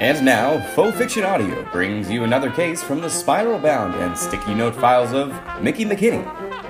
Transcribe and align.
And 0.00 0.24
now, 0.24 0.58
Faux 0.74 0.96
Fiction 0.96 1.24
Audio 1.24 1.70
brings 1.72 2.10
you 2.10 2.24
another 2.24 2.50
case 2.50 2.82
from 2.82 3.02
the 3.02 3.10
spiral 3.10 3.58
bound 3.58 3.94
and 3.96 4.16
sticky 4.16 4.54
note 4.54 4.74
files 4.74 5.12
of 5.12 5.28
Mickey 5.60 5.84
McKinney, 5.84 6.24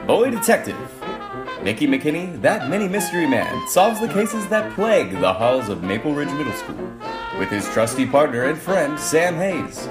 Boy 0.05 0.33
Detective. 0.33 0.77
Mickey 1.63 1.87
McKinney, 1.87 2.43
that 2.43 2.69
mini 2.69 2.89
mystery 2.89 3.29
man, 3.29 3.69
solves 3.69 4.01
the 4.01 4.09
cases 4.09 4.49
that 4.49 4.73
plague 4.73 5.13
the 5.21 5.33
halls 5.33 5.69
of 5.69 5.85
Maple 5.85 6.13
Ridge 6.13 6.33
Middle 6.33 6.53
School 6.55 6.93
with 7.39 7.51
his 7.51 7.69
trusty 7.69 8.05
partner 8.05 8.47
and 8.47 8.59
friend, 8.59 8.99
Sam 8.99 9.37
Hayes. 9.37 9.87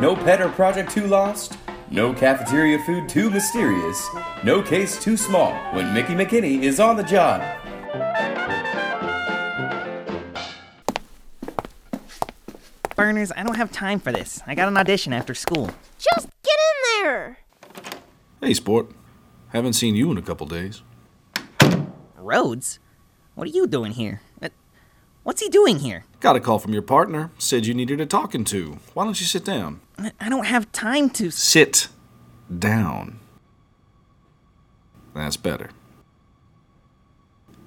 No 0.00 0.16
pet 0.16 0.40
or 0.40 0.48
project 0.48 0.90
too 0.90 1.06
lost, 1.08 1.58
no 1.90 2.14
cafeteria 2.14 2.78
food 2.86 3.06
too 3.06 3.28
mysterious, 3.28 4.08
no 4.44 4.62
case 4.62 4.98
too 4.98 5.18
small 5.18 5.52
when 5.74 5.92
Mickey 5.92 6.14
McKinney 6.14 6.62
is 6.62 6.80
on 6.80 6.96
the 6.96 7.02
job. 7.02 7.42
Burners, 12.98 13.30
I 13.36 13.44
don't 13.44 13.54
have 13.54 13.70
time 13.70 14.00
for 14.00 14.10
this. 14.10 14.42
I 14.44 14.56
got 14.56 14.66
an 14.66 14.76
audition 14.76 15.12
after 15.12 15.32
school. 15.32 15.70
Just 15.98 16.26
get 16.42 16.56
in 16.58 17.04
there! 17.04 17.38
Hey, 18.40 18.52
sport. 18.54 18.90
Haven't 19.50 19.74
seen 19.74 19.94
you 19.94 20.10
in 20.10 20.18
a 20.18 20.22
couple 20.22 20.48
days. 20.48 20.82
Rhodes? 22.16 22.80
What 23.36 23.46
are 23.46 23.52
you 23.52 23.68
doing 23.68 23.92
here? 23.92 24.20
What's 25.22 25.40
he 25.40 25.48
doing 25.48 25.78
here? 25.78 26.06
Got 26.18 26.34
a 26.34 26.40
call 26.40 26.58
from 26.58 26.72
your 26.72 26.82
partner. 26.82 27.30
Said 27.38 27.66
you 27.66 27.72
needed 27.74 28.00
a 28.00 28.06
talking 28.06 28.42
to. 28.46 28.78
Why 28.94 29.04
don't 29.04 29.20
you 29.20 29.26
sit 29.26 29.44
down? 29.44 29.80
I- 29.96 30.10
I 30.18 30.28
don't 30.28 30.46
have 30.46 30.72
time 30.72 31.08
to. 31.10 31.30
Sit 31.30 31.86
down. 32.58 33.20
That's 35.14 35.36
better. 35.36 35.70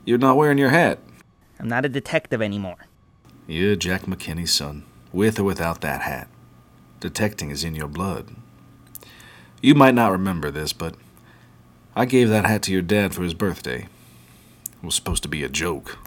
You're 0.04 0.18
not 0.18 0.35
wearing 0.35 0.57
your 0.57 0.71
hat. 0.71 0.99
I'm 1.57 1.70
not 1.70 1.85
a 1.85 1.90
detective 1.90 2.41
anymore. 2.41 2.77
You're 3.48 3.77
Jack 3.77 4.02
McKinney's 4.04 4.52
son, 4.52 4.84
with 5.13 5.39
or 5.39 5.43
without 5.43 5.81
that 5.81 6.01
hat. 6.01 6.27
Detecting 6.99 7.49
is 7.49 7.63
in 7.63 7.76
your 7.76 7.87
blood. 7.87 8.35
You 9.62 9.76
might 9.76 9.95
not 9.95 10.12
remember 10.12 10.51
this, 10.51 10.73
but 10.73 10.95
I 11.95 12.05
gave 12.05 12.29
that 12.29 12.45
hat 12.45 12.63
to 12.63 12.71
your 12.71 12.81
dad 12.81 13.13
for 13.13 13.23
his 13.23 13.34
birthday. 13.34 13.87
It 14.81 14.85
was 14.85 14.95
supposed 14.95 15.23
to 15.23 15.29
be 15.29 15.43
a 15.43 15.49
joke, 15.49 15.99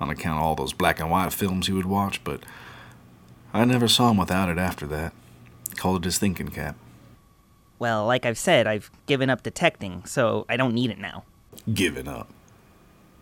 on 0.00 0.10
account 0.10 0.38
of 0.38 0.44
all 0.44 0.54
those 0.54 0.72
black 0.72 1.00
and 1.00 1.10
white 1.10 1.32
films 1.32 1.66
he 1.66 1.72
would 1.72 1.86
watch, 1.86 2.22
but 2.24 2.42
I 3.52 3.64
never 3.64 3.88
saw 3.88 4.10
him 4.10 4.16
without 4.16 4.48
it 4.48 4.58
after 4.58 4.86
that. 4.86 5.12
Called 5.76 5.98
it 5.98 6.04
his 6.04 6.18
thinking 6.18 6.48
cap. 6.48 6.76
Well, 7.78 8.06
like 8.06 8.24
I've 8.24 8.38
said, 8.38 8.66
I've 8.66 8.90
given 9.06 9.28
up 9.28 9.42
detecting, 9.42 10.04
so 10.06 10.46
I 10.48 10.56
don't 10.56 10.74
need 10.74 10.90
it 10.90 10.98
now. 10.98 11.24
Given 11.72 12.08
up. 12.08 12.30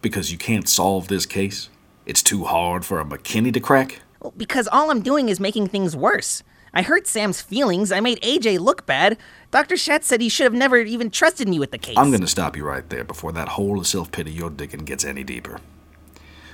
Because 0.00 0.30
you 0.30 0.38
can't 0.38 0.68
solve 0.68 1.08
this 1.08 1.26
case? 1.26 1.70
It's 2.06 2.22
too 2.22 2.44
hard 2.44 2.84
for 2.84 3.00
a 3.00 3.04
McKinney 3.04 3.52
to 3.52 3.60
crack? 3.60 4.00
Because 4.36 4.68
all 4.68 4.90
I'm 4.90 5.02
doing 5.02 5.28
is 5.28 5.40
making 5.40 5.68
things 5.68 5.96
worse. 5.96 6.42
I 6.72 6.82
hurt 6.82 7.06
Sam's 7.06 7.40
feelings. 7.40 7.92
I 7.92 8.00
made 8.00 8.20
AJ 8.20 8.58
look 8.58 8.84
bad. 8.84 9.16
Dr. 9.52 9.76
Schatz 9.76 10.08
said 10.08 10.20
he 10.20 10.28
should 10.28 10.44
have 10.44 10.52
never 10.52 10.78
even 10.78 11.08
trusted 11.08 11.48
me 11.48 11.60
with 11.60 11.70
the 11.70 11.78
case. 11.78 11.96
I'm 11.96 12.10
going 12.10 12.20
to 12.20 12.26
stop 12.26 12.56
you 12.56 12.64
right 12.64 12.88
there 12.90 13.04
before 13.04 13.30
that 13.32 13.50
hole 13.50 13.78
of 13.78 13.86
self 13.86 14.10
pity 14.10 14.32
you're 14.32 14.50
digging 14.50 14.84
gets 14.84 15.04
any 15.04 15.22
deeper. 15.22 15.60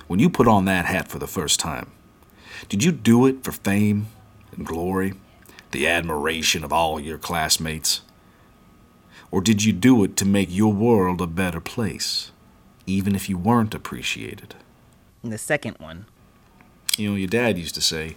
When 0.08 0.20
you 0.20 0.28
put 0.28 0.46
on 0.46 0.66
that 0.66 0.84
hat 0.84 1.08
for 1.08 1.18
the 1.18 1.27
first 1.27 1.58
time, 1.58 1.90
did 2.68 2.84
you 2.84 2.92
do 2.92 3.27
it 3.27 3.42
for 3.42 3.52
fame 3.52 4.08
and 4.52 4.66
glory, 4.66 5.14
the 5.70 5.86
admiration 5.86 6.64
of 6.64 6.72
all 6.72 7.00
your 7.00 7.16
classmates? 7.16 8.02
Or 9.30 9.40
did 9.40 9.64
you 9.64 9.72
do 9.72 10.02
it 10.05 10.16
to 10.16 10.24
make 10.24 10.48
your 10.50 10.72
world 10.72 11.20
a 11.20 11.27
better 11.27 11.60
place, 11.60 12.32
even 12.86 13.14
if 13.14 13.28
you 13.28 13.38
weren't 13.38 13.74
appreciated? 13.74 14.56
The 15.22 15.38
second 15.38 15.77
one. 15.78 16.06
You 16.96 17.10
know, 17.10 17.16
your 17.16 17.28
dad 17.28 17.58
used 17.58 17.74
to 17.77 17.80
say, 17.80 18.16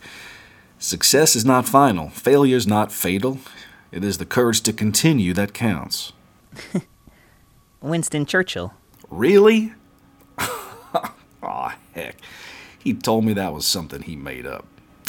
Success 0.80 1.36
is 1.36 1.46
not 1.46 1.68
final, 1.68 2.10
failure 2.10 2.58
is 2.58 2.68
not 2.68 2.92
fatal. 2.92 3.40
It 3.92 4.04
is 4.04 4.18
the 4.18 4.26
courage 4.26 4.62
to 4.62 4.74
continue 4.74 5.34
that 5.34 5.54
counts. 5.54 6.14
Winston 7.82 8.26
Churchill. 8.26 8.74
Really? 9.10 9.74
Aw, 11.44 11.76
heck. 11.94 12.18
He 12.80 12.94
told 12.94 13.24
me 13.24 13.34
that 13.34 13.54
was 13.54 13.66
something 13.66 14.02
he 14.02 14.16
made 14.16 14.46
up. 14.46 14.66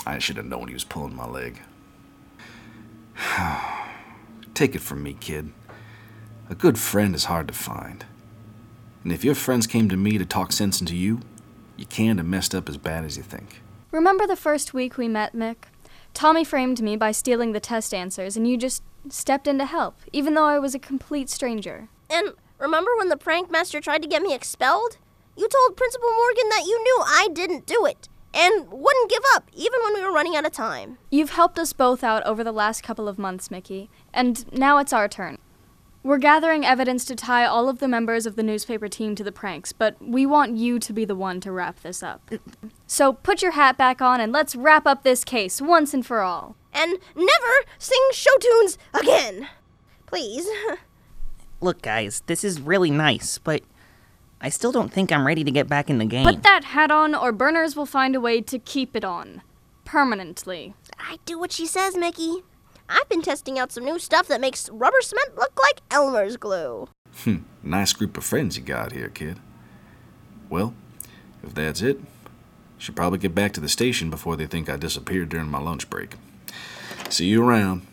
I 0.06 0.18
should 0.18 0.36
have 0.36 0.46
known 0.46 0.68
he 0.68 0.74
was 0.74 0.84
pulling 0.84 1.16
my 1.16 1.26
leg. 1.26 1.60
Take 4.54 4.74
it 4.74 4.80
from 4.80 5.02
me, 5.02 5.16
kid. 5.18 5.52
A 6.50 6.54
good 6.54 6.78
friend 6.78 7.14
is 7.14 7.24
hard 7.24 7.48
to 7.48 7.54
find. 7.54 8.04
And 9.02 9.12
if 9.12 9.24
your 9.24 9.34
friends 9.34 9.66
came 9.66 9.88
to 9.88 9.96
me 9.96 10.18
to 10.18 10.26
talk 10.26 10.52
sense 10.52 10.80
into 10.80 10.94
you, 10.94 11.20
you 11.76 11.86
can't 11.86 12.18
have 12.18 12.26
messed 12.26 12.54
up 12.54 12.68
as 12.68 12.76
bad 12.76 13.04
as 13.04 13.16
you 13.16 13.22
think. 13.22 13.62
Remember 13.90 14.26
the 14.26 14.36
first 14.36 14.74
week 14.74 14.96
we 14.96 15.08
met, 15.08 15.34
Mick? 15.34 15.56
Tommy 16.12 16.44
framed 16.44 16.80
me 16.80 16.96
by 16.96 17.12
stealing 17.12 17.52
the 17.52 17.60
test 17.60 17.92
answers, 17.92 18.36
and 18.36 18.48
you 18.48 18.56
just 18.56 18.82
stepped 19.08 19.46
in 19.46 19.58
to 19.58 19.66
help, 19.66 19.98
even 20.12 20.34
though 20.34 20.44
I 20.44 20.58
was 20.58 20.74
a 20.74 20.78
complete 20.78 21.28
stranger. 21.28 21.88
And 22.08 22.32
remember 22.58 22.90
when 22.96 23.08
the 23.08 23.16
prank 23.16 23.50
master 23.50 23.80
tried 23.80 24.02
to 24.02 24.08
get 24.08 24.22
me 24.22 24.34
expelled? 24.34 24.98
You 25.36 25.48
told 25.48 25.76
Principal 25.76 26.10
Morgan 26.10 26.48
that 26.50 26.64
you 26.66 26.82
knew 26.82 27.02
I 27.06 27.28
didn't 27.32 27.66
do 27.66 27.84
it 27.86 28.08
and 28.32 28.70
wouldn't 28.70 29.10
give 29.10 29.22
up, 29.34 29.48
even 29.54 29.80
when 29.82 29.94
we 29.94 30.02
were 30.02 30.12
running 30.12 30.36
out 30.36 30.46
of 30.46 30.52
time. 30.52 30.98
You've 31.10 31.30
helped 31.30 31.58
us 31.58 31.72
both 31.72 32.02
out 32.02 32.24
over 32.24 32.42
the 32.42 32.52
last 32.52 32.82
couple 32.82 33.08
of 33.08 33.18
months, 33.18 33.50
Mickey, 33.50 33.90
and 34.12 34.50
now 34.52 34.78
it's 34.78 34.92
our 34.92 35.08
turn. 35.08 35.38
We're 36.04 36.18
gathering 36.18 36.66
evidence 36.66 37.06
to 37.06 37.16
tie 37.16 37.46
all 37.46 37.70
of 37.70 37.78
the 37.78 37.88
members 37.88 38.26
of 38.26 38.36
the 38.36 38.42
newspaper 38.42 38.88
team 38.88 39.14
to 39.14 39.24
the 39.24 39.32
pranks, 39.32 39.72
but 39.72 39.96
we 40.02 40.26
want 40.26 40.54
you 40.54 40.78
to 40.78 40.92
be 40.92 41.06
the 41.06 41.14
one 41.14 41.40
to 41.40 41.50
wrap 41.50 41.80
this 41.80 42.02
up. 42.02 42.30
So 42.86 43.14
put 43.14 43.40
your 43.40 43.52
hat 43.52 43.78
back 43.78 44.02
on 44.02 44.20
and 44.20 44.30
let's 44.30 44.54
wrap 44.54 44.86
up 44.86 45.02
this 45.02 45.24
case 45.24 45.62
once 45.62 45.94
and 45.94 46.04
for 46.04 46.20
all. 46.20 46.56
And 46.74 46.98
never 47.16 47.54
sing 47.78 47.98
show 48.12 48.36
tunes 48.38 48.76
again. 48.92 49.48
Please. 50.04 50.46
Look, 51.62 51.80
guys, 51.80 52.22
this 52.26 52.44
is 52.44 52.60
really 52.60 52.90
nice, 52.90 53.38
but 53.38 53.62
I 54.42 54.50
still 54.50 54.72
don't 54.72 54.92
think 54.92 55.10
I'm 55.10 55.26
ready 55.26 55.42
to 55.42 55.50
get 55.50 55.68
back 55.68 55.88
in 55.88 55.96
the 55.96 56.04
game. 56.04 56.26
Put 56.26 56.42
that 56.42 56.64
hat 56.64 56.90
on, 56.90 57.14
or 57.14 57.32
Burners 57.32 57.76
will 57.76 57.86
find 57.86 58.14
a 58.14 58.20
way 58.20 58.42
to 58.42 58.58
keep 58.58 58.94
it 58.94 59.04
on. 59.04 59.40
Permanently. 59.86 60.74
I 60.98 61.16
do 61.24 61.38
what 61.38 61.50
she 61.50 61.64
says, 61.64 61.96
Mickey. 61.96 62.42
I've 62.88 63.08
been 63.08 63.22
testing 63.22 63.58
out 63.58 63.72
some 63.72 63.84
new 63.84 63.98
stuff 63.98 64.28
that 64.28 64.40
makes 64.40 64.68
rubber 64.70 65.00
cement 65.00 65.36
look 65.36 65.58
like 65.60 65.80
Elmer's 65.90 66.36
glue. 66.36 66.88
Hmm, 67.22 67.38
nice 67.62 67.92
group 67.92 68.16
of 68.16 68.24
friends 68.24 68.56
you 68.56 68.62
got 68.62 68.92
here, 68.92 69.08
kid. 69.08 69.38
Well, 70.50 70.74
if 71.42 71.54
that's 71.54 71.80
it, 71.82 71.98
should 72.78 72.96
probably 72.96 73.18
get 73.18 73.34
back 73.34 73.52
to 73.52 73.60
the 73.60 73.68
station 73.68 74.10
before 74.10 74.36
they 74.36 74.46
think 74.46 74.68
I 74.68 74.76
disappeared 74.76 75.28
during 75.28 75.48
my 75.48 75.60
lunch 75.60 75.88
break. 75.88 76.16
See 77.08 77.26
you 77.26 77.42
around. 77.42 77.86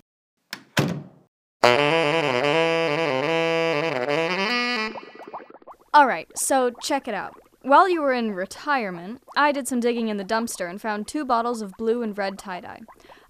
Alright, 5.94 6.30
so 6.38 6.72
check 6.82 7.08
it 7.08 7.14
out. 7.14 7.36
While 7.64 7.88
you 7.88 8.02
were 8.02 8.14
in 8.14 8.34
retirement, 8.34 9.22
I 9.38 9.52
did 9.52 9.68
some 9.68 9.80
digging 9.80 10.08
in 10.08 10.18
the 10.18 10.26
dumpster 10.26 10.68
and 10.70 10.82
found 10.82 11.08
two 11.08 11.24
bottles 11.24 11.62
of 11.62 11.78
blue 11.78 12.02
and 12.02 12.18
red 12.18 12.40
tie 12.40 12.62
dye. 12.62 12.80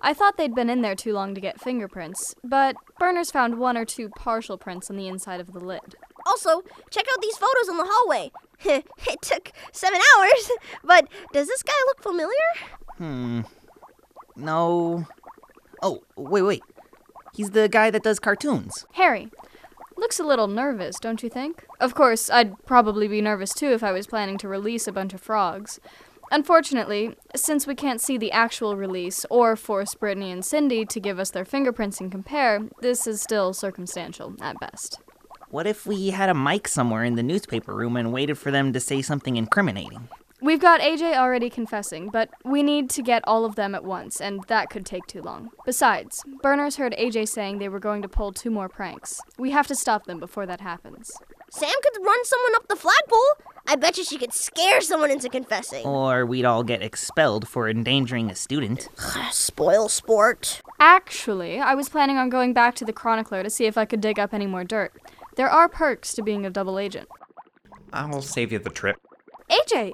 I 0.02 0.14
thought 0.14 0.38
they'd 0.38 0.56
been 0.56 0.70
in 0.70 0.82
there 0.82 0.96
too 0.96 1.14
long 1.14 1.36
to 1.36 1.42
get 1.42 1.62
fingerprints, 1.62 2.36
but 2.44 2.76
Burners 3.00 3.32
found 3.32 3.60
one 3.60 3.78
or 3.78 3.86
two 3.86 4.10
partial 4.10 4.58
prints 4.58 4.90
on 4.90 4.98
the 4.98 5.08
inside 5.08 5.40
of 5.40 5.54
the 5.54 5.60
lid. 5.60 5.96
Also, 6.26 6.62
check 6.90 7.06
out 7.12 7.22
these 7.22 7.38
photos 7.38 7.70
in 7.70 7.78
the 7.78 7.88
hallway. 7.88 8.32
it 8.66 9.22
took 9.22 9.52
seven 9.72 10.00
hours, 10.18 10.52
but 10.84 11.08
does 11.34 11.48
this 11.48 11.64
guy 11.64 11.74
look 11.88 12.02
familiar? 12.02 12.32
Hmm. 12.98 13.42
No. 14.36 15.08
Oh, 15.82 16.04
wait, 16.16 16.42
wait. 16.42 16.64
He's 17.34 17.52
the 17.52 17.70
guy 17.70 17.90
that 17.92 18.04
does 18.04 18.20
cartoons. 18.20 18.86
Harry, 18.94 19.30
looks 19.98 20.20
a 20.20 20.24
little 20.24 20.48
nervous, 20.48 21.00
don't 21.00 21.24
you 21.24 21.30
think? 21.30 21.66
Of 21.80 21.96
course, 21.96 22.30
I'd 22.30 22.66
probably 22.66 23.08
be 23.08 23.22
nervous 23.22 23.54
too 23.54 23.72
if 23.72 23.84
I 23.84 23.92
was 23.92 24.08
planning 24.08 24.38
to 24.40 24.48
release 24.48 24.88
a 24.88 24.92
bunch 24.92 25.14
of 25.14 25.22
frogs. 25.22 25.80
Unfortunately, 26.34 27.18
since 27.36 27.68
we 27.68 27.76
can't 27.76 28.00
see 28.00 28.18
the 28.18 28.32
actual 28.32 28.78
release 28.78 29.26
or 29.30 29.58
force 29.58 29.94
Brittany 29.96 30.32
and 30.32 30.46
Cindy 30.46 30.86
to 30.86 31.00
give 31.00 31.20
us 31.20 31.30
their 31.30 31.44
fingerprints 31.44 32.00
and 32.00 32.10
compare, 32.10 32.62
this 32.80 33.06
is 33.06 33.22
still 33.22 33.52
circumstantial 33.52 34.36
at 34.40 34.58
best. 34.62 35.02
What 35.50 35.68
if 35.68 35.86
we 35.86 36.12
had 36.12 36.30
a 36.30 36.34
mic 36.34 36.70
somewhere 36.70 37.04
in 37.04 37.16
the 37.16 37.24
newspaper 37.24 37.76
room 37.76 37.98
and 37.98 38.14
waited 38.14 38.38
for 38.38 38.50
them 38.50 38.72
to 38.72 38.80
say 38.80 39.02
something 39.02 39.36
incriminating? 39.36 40.08
We've 40.42 40.62
got 40.62 40.80
AJ 40.80 41.18
already 41.18 41.50
confessing, 41.50 42.10
but 42.10 42.30
we 42.46 42.64
need 42.64 42.90
to 42.92 43.04
get 43.04 43.22
all 43.28 43.44
of 43.44 43.56
them 43.56 43.76
at 43.76 43.84
once, 43.84 44.22
and 44.22 44.42
that 44.48 44.70
could 44.70 44.86
take 44.86 45.06
too 45.08 45.22
long. 45.22 45.50
Besides, 45.66 46.24
Burners 46.42 46.78
heard 46.78 46.96
AJ 46.98 47.28
saying 47.28 47.60
they 47.60 47.70
were 47.70 47.80
going 47.80 48.02
to 48.02 48.08
pull 48.08 48.32
two 48.32 48.50
more 48.50 48.70
pranks. 48.70 49.20
We 49.38 49.52
have 49.52 49.68
to 49.68 49.76
stop 49.76 50.06
them 50.06 50.20
before 50.20 50.46
that 50.46 50.62
happens. 50.62 51.12
Sam 51.54 51.70
could 51.84 52.02
run 52.02 52.24
someone 52.24 52.56
up 52.56 52.68
the 52.70 52.78
flagpole. 52.78 53.20
I 53.68 53.76
bet 53.76 53.98
you 53.98 54.06
she 54.06 54.18
could 54.18 54.32
scare 54.34 54.80
someone 54.80 55.12
into 55.12 55.28
confessing. 55.28 55.86
Or 55.86 56.26
we'd 56.26 56.46
all 56.46 56.64
get 56.64 56.82
expelled 56.82 57.46
for 57.46 57.68
endangering 57.70 58.30
a 58.32 58.36
student. 58.36 58.88
Spoil 59.32 59.90
sport. 59.90 60.62
Actually, 60.80 61.60
I 61.60 61.76
was 61.76 61.90
planning 61.90 62.18
on 62.18 62.30
going 62.30 62.54
back 62.54 62.76
to 62.76 62.86
the 62.86 62.94
Chronicler 62.94 63.44
to 63.44 63.50
see 63.50 63.66
if 63.66 63.78
I 63.78 63.84
could 63.84 64.00
dig 64.00 64.18
up 64.18 64.34
any 64.34 64.48
more 64.48 64.64
dirt. 64.64 64.94
There 65.36 65.50
are 65.50 65.68
perks 65.68 66.14
to 66.14 66.24
being 66.24 66.46
a 66.46 66.50
double 66.50 66.80
agent. 66.80 67.10
I'll 67.92 68.22
save 68.22 68.54
you 68.54 68.60
the 68.60 68.70
trip. 68.70 68.96
AJ, 69.50 69.92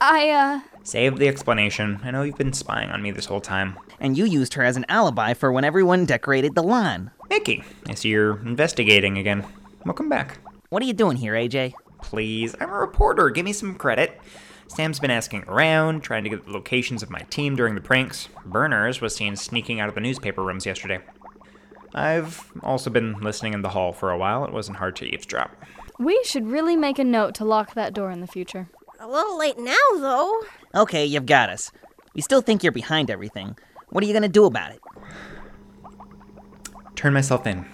I, 0.00 0.30
uh. 0.30 0.60
Save 0.82 1.18
the 1.18 1.28
explanation. 1.28 2.00
I 2.02 2.10
know 2.10 2.22
you've 2.22 2.36
been 2.36 2.52
spying 2.52 2.90
on 2.90 3.02
me 3.02 3.12
this 3.12 3.26
whole 3.26 3.40
time. 3.40 3.78
And 4.00 4.18
you 4.18 4.24
used 4.24 4.54
her 4.54 4.64
as 4.64 4.76
an 4.76 4.86
alibi 4.88 5.34
for 5.34 5.52
when 5.52 5.62
everyone 5.62 6.06
decorated 6.06 6.56
the 6.56 6.62
lawn. 6.64 7.12
Mickey, 7.30 7.62
I 7.88 7.94
see 7.94 8.08
you're 8.08 8.40
investigating 8.40 9.16
again. 9.16 9.46
Welcome 9.84 10.08
back. 10.08 10.38
What 10.70 10.82
are 10.82 10.86
you 10.86 10.92
doing 10.92 11.16
here, 11.16 11.32
AJ? 11.32 11.72
Please, 12.02 12.54
I'm 12.60 12.68
a 12.68 12.74
reporter. 12.74 13.30
Give 13.30 13.44
me 13.44 13.54
some 13.54 13.74
credit. 13.74 14.20
Sam's 14.66 15.00
been 15.00 15.10
asking 15.10 15.44
around, 15.44 16.02
trying 16.02 16.24
to 16.24 16.30
get 16.30 16.44
the 16.44 16.52
locations 16.52 17.02
of 17.02 17.08
my 17.08 17.20
team 17.30 17.56
during 17.56 17.74
the 17.74 17.80
pranks. 17.80 18.28
Burners 18.44 19.00
was 19.00 19.16
seen 19.16 19.34
sneaking 19.34 19.80
out 19.80 19.88
of 19.88 19.94
the 19.94 20.02
newspaper 20.02 20.44
rooms 20.44 20.66
yesterday. 20.66 21.00
I've 21.94 22.52
also 22.62 22.90
been 22.90 23.18
listening 23.20 23.54
in 23.54 23.62
the 23.62 23.70
hall 23.70 23.92
for 23.92 24.10
a 24.10 24.18
while. 24.18 24.44
It 24.44 24.52
wasn't 24.52 24.76
hard 24.76 24.94
to 24.96 25.06
eavesdrop. 25.06 25.56
We 25.98 26.22
should 26.24 26.46
really 26.46 26.76
make 26.76 26.98
a 26.98 27.04
note 27.04 27.34
to 27.36 27.46
lock 27.46 27.72
that 27.72 27.94
door 27.94 28.10
in 28.10 28.20
the 28.20 28.26
future. 28.26 28.68
A 29.00 29.08
little 29.08 29.38
late 29.38 29.58
now, 29.58 29.74
though. 29.94 30.42
Okay, 30.74 31.06
you've 31.06 31.24
got 31.24 31.48
us. 31.48 31.72
We 32.14 32.20
still 32.20 32.42
think 32.42 32.62
you're 32.62 32.72
behind 32.72 33.10
everything. 33.10 33.56
What 33.88 34.04
are 34.04 34.06
you 34.06 34.12
gonna 34.12 34.28
do 34.28 34.44
about 34.44 34.72
it? 34.72 34.80
Turn 36.94 37.14
myself 37.14 37.46
in. 37.46 37.64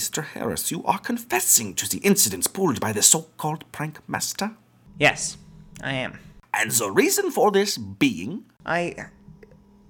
Mr. 0.00 0.24
Harris, 0.24 0.70
you 0.70 0.82
are 0.84 0.98
confessing 0.98 1.74
to 1.74 1.86
the 1.86 1.98
incidents 1.98 2.46
pulled 2.46 2.80
by 2.80 2.90
the 2.90 3.02
so 3.02 3.26
called 3.36 3.70
prank 3.70 3.98
master? 4.08 4.52
Yes, 4.98 5.36
I 5.82 5.92
am. 5.92 6.18
And 6.54 6.70
the 6.70 6.90
reason 6.90 7.30
for 7.30 7.50
this 7.50 7.76
being? 7.76 8.46
I 8.64 8.94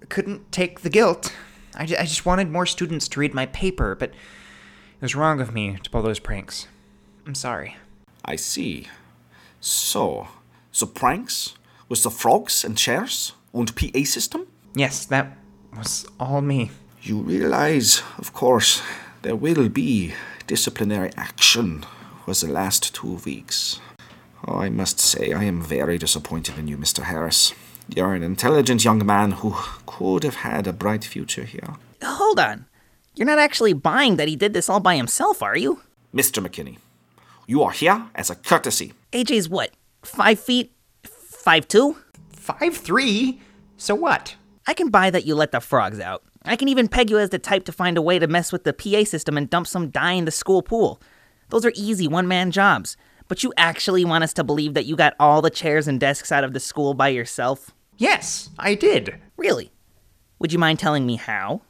couldn't 0.09 0.51
take 0.51 0.81
the 0.81 0.91
guilt. 0.91 1.33
I, 1.77 1.87
just 1.87 2.27
wanted 2.27 2.51
more 2.51 2.67
students 2.67 3.07
to 3.07 3.21
read 3.21 3.35
my 3.35 3.47
paper, 3.47 3.95
but 3.95 4.11
it 4.11 5.01
was 5.01 5.15
wrong 5.15 5.41
of 5.41 5.55
me 5.55 5.79
to 5.81 5.89
pull 5.89 6.03
those 6.03 6.19
pranks. 6.19 6.67
I'm 7.25 7.37
sorry. 7.37 7.77
I 8.25 8.35
see. 8.35 8.89
So, 9.61 10.27
the 10.77 10.89
pranks 10.89 11.55
with 11.89 12.03
the 12.03 12.11
frogs 12.11 12.65
and 12.65 12.77
chairs 12.77 13.35
and 13.55 13.77
PA 13.77 14.03
system? 14.03 14.49
Yes, 14.75 15.05
that 15.05 15.39
was 15.77 16.05
all 16.19 16.41
me. 16.41 16.73
You 17.01 17.19
realize, 17.19 18.03
of 18.19 18.33
course, 18.33 18.83
there 19.23 19.37
will 19.37 19.69
be 19.69 20.15
disciplinary 20.47 21.11
action 21.17 21.85
for 22.25 22.35
the 22.35 22.53
last 22.53 22.95
two 22.95 23.15
weeks. 23.25 23.81
Oh, 24.47 24.57
I 24.57 24.71
must 24.71 24.99
say, 24.99 25.33
I 25.33 25.45
am 25.45 25.61
very 25.61 25.99
disappointed 25.99 26.59
in 26.59 26.67
you, 26.67 26.79
Mr. 26.79 27.03
Harris. 27.03 27.53
You're 27.89 28.15
an 28.15 28.23
intelligent 28.23 28.85
young 28.85 29.05
man 29.05 29.33
who 29.33 29.55
could 29.85 30.23
have 30.23 30.37
had 30.37 30.67
a 30.67 30.73
bright 30.73 31.05
future 31.05 31.45
here. 31.45 31.75
Hold 32.03 32.39
on. 32.39 32.67
You're 33.15 33.27
not 33.27 33.39
actually 33.39 33.73
buying 33.73 34.17
that 34.17 34.29
he 34.29 34.37
did 34.37 34.55
this 34.55 34.69
all 34.69 34.81
by 34.81 34.97
himself, 34.97 35.43
are 35.43 35.57
you? 35.57 35.83
Mr. 36.15 36.45
McKinney, 36.45 36.79
you 37.47 37.63
are 37.63 37.73
here 37.73 38.07
as 38.15 38.31
a 38.31 38.35
courtesy. 38.37 38.95
AJ's 39.13 39.49
what? 39.49 39.73
Five 40.03 40.41
feet? 40.41 40.73
Five 41.03 41.69
two? 41.69 41.97
Five 42.31 42.77
three? 42.77 43.41
So 43.77 43.95
what? 43.95 44.37
I 44.67 44.75
can 44.75 44.89
buy 44.89 45.11
that 45.11 45.27
you 45.27 45.35
let 45.35 45.53
the 45.53 45.61
frogs 45.61 46.01
out. 46.01 46.23
I 46.51 46.57
can 46.57 46.67
even 46.67 46.89
peg 46.89 47.11
you 47.11 47.19
as 47.21 47.31
the 47.31 47.39
type 47.39 47.65
to 47.67 47.73
find 47.73 47.97
a 47.97 48.03
way 48.03 48.19
to 48.19 48.27
mess 48.27 48.51
with 48.51 48.65
the 48.65 48.73
PA 48.73 49.05
system 49.05 49.39
and 49.39 49.49
dump 49.49 49.69
some 49.69 49.89
dye 49.89 50.15
in 50.15 50.25
the 50.25 50.33
school 50.33 50.63
pool. 50.63 51.01
Those 51.51 51.65
are 51.65 51.71
easy 51.77 52.09
one 52.09 52.27
man 52.27 52.51
jobs. 52.51 52.97
But 53.29 53.45
you 53.45 53.53
actually 53.57 54.05
want 54.05 54.25
us 54.25 54.33
to 54.33 54.43
believe 54.43 54.75
that 54.75 54.85
you 54.85 54.97
got 54.97 55.15
all 55.21 55.43
the 55.43 55.51
chairs 55.51 55.87
and 55.87 56.01
desks 56.01 56.33
out 56.33 56.43
of 56.43 56.53
the 56.53 56.59
school 56.59 56.93
by 56.95 57.07
yourself? 57.07 57.71
Yes, 57.99 58.51
I 58.59 58.75
did. 58.75 59.15
Really? 59.37 59.71
Would 60.41 60.53
you 60.53 60.59
mind 60.59 60.81
telling 60.81 61.07
me 61.07 61.15
how? 61.15 61.61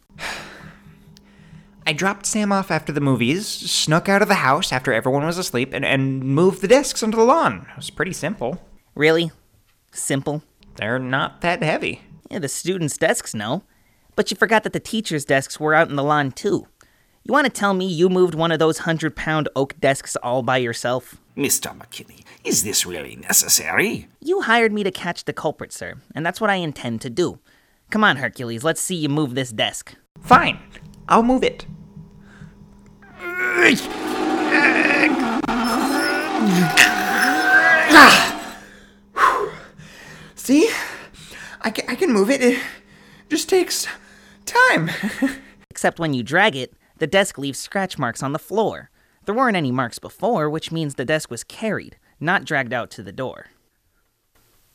I 1.87 1.93
dropped 1.93 2.25
Sam 2.25 2.51
off 2.51 2.71
after 2.71 2.91
the 2.91 3.03
movies, 3.03 3.47
snuck 3.47 4.09
out 4.09 4.23
of 4.23 4.29
the 4.29 4.37
house 4.37 4.73
after 4.73 4.95
everyone 4.95 5.27
was 5.27 5.37
asleep, 5.37 5.75
and, 5.75 5.85
and 5.85 6.25
moved 6.25 6.63
the 6.63 6.69
desks 6.69 7.03
onto 7.03 7.19
the 7.19 7.25
lawn. 7.25 7.67
It 7.71 7.77
was 7.77 7.91
pretty 7.91 8.15
simple. 8.15 8.63
Really? 8.95 9.31
Simple? 9.93 10.43
They're 10.77 10.99
not 10.99 11.43
that 11.43 11.63
heavy. 11.63 12.01
Yeah, 12.31 12.39
the 12.39 12.49
students' 12.49 12.97
desks 12.97 13.35
know. 13.35 13.65
But 14.21 14.31
you 14.31 14.37
forgot 14.37 14.65
that 14.65 14.75
the 14.75 14.81
teachers' 14.81 15.25
desks 15.25 15.59
were 15.59 15.75
out 15.75 15.89
in 15.89 15.97
the 15.97 16.05
lawn 16.05 16.31
too. 16.31 16.67
You 17.25 17.33
want 17.33 17.47
to 17.47 17.51
tell 17.51 17.73
me 17.73 17.87
you 17.87 18.11
moved 18.11 18.35
one 18.35 18.53
of 18.53 18.59
those 18.59 18.81
hundred 18.81 19.17
pound 19.17 19.49
oak 19.57 19.81
desks 19.81 20.15
all 20.17 20.43
by 20.43 20.59
yourself? 20.59 21.17
Mr. 21.35 21.75
McKinney, 21.75 22.23
is 22.45 22.63
this 22.63 22.85
really 22.85 23.17
necessary? 23.17 24.09
You 24.21 24.43
hired 24.43 24.75
me 24.75 24.83
to 24.85 24.91
catch 24.91 25.25
the 25.25 25.33
culprit, 25.33 25.73
sir, 25.73 25.95
and 26.15 26.27
that's 26.27 26.39
what 26.39 26.51
I 26.51 26.57
intend 26.57 27.01
to 27.01 27.09
do. 27.09 27.39
Come 27.89 28.05
on, 28.05 28.19
Hercules, 28.19 28.63
let's 28.63 28.83
see 28.83 28.95
you 28.95 29.09
move 29.09 29.35
this 29.35 29.53
desk. 29.53 29.95
Fine, 30.21 30.59
I'll 31.09 31.23
move 31.23 31.43
it. 31.43 31.65
See? 40.35 40.71
I 41.63 41.71
can, 41.71 41.89
I 41.89 41.95
can 41.95 42.13
move 42.13 42.29
it. 42.29 42.43
It 42.43 42.61
just 43.31 43.49
takes 43.49 43.87
time. 44.71 44.91
Except 45.71 45.99
when 45.99 46.15
you 46.15 46.23
drag 46.23 46.57
it, 46.57 46.75
the 46.99 47.07
desk 47.07 47.39
leaves 47.39 47.59
scratch 47.59 47.99
marks 47.99 48.23
on 48.23 48.33
the 48.33 48.39
floor. 48.39 48.91
There 49.25 49.35
weren't 49.35 49.57
any 49.57 49.73
marks 49.73 49.99
before, 49.99 50.49
which 50.51 50.73
means 50.73 50.95
the 50.95 51.05
desk 51.05 51.31
was 51.31 51.45
carried, 51.45 51.97
not 52.19 52.45
dragged 52.45 52.73
out 52.73 52.91
to 52.93 53.03
the 53.03 53.13
door. 53.13 53.47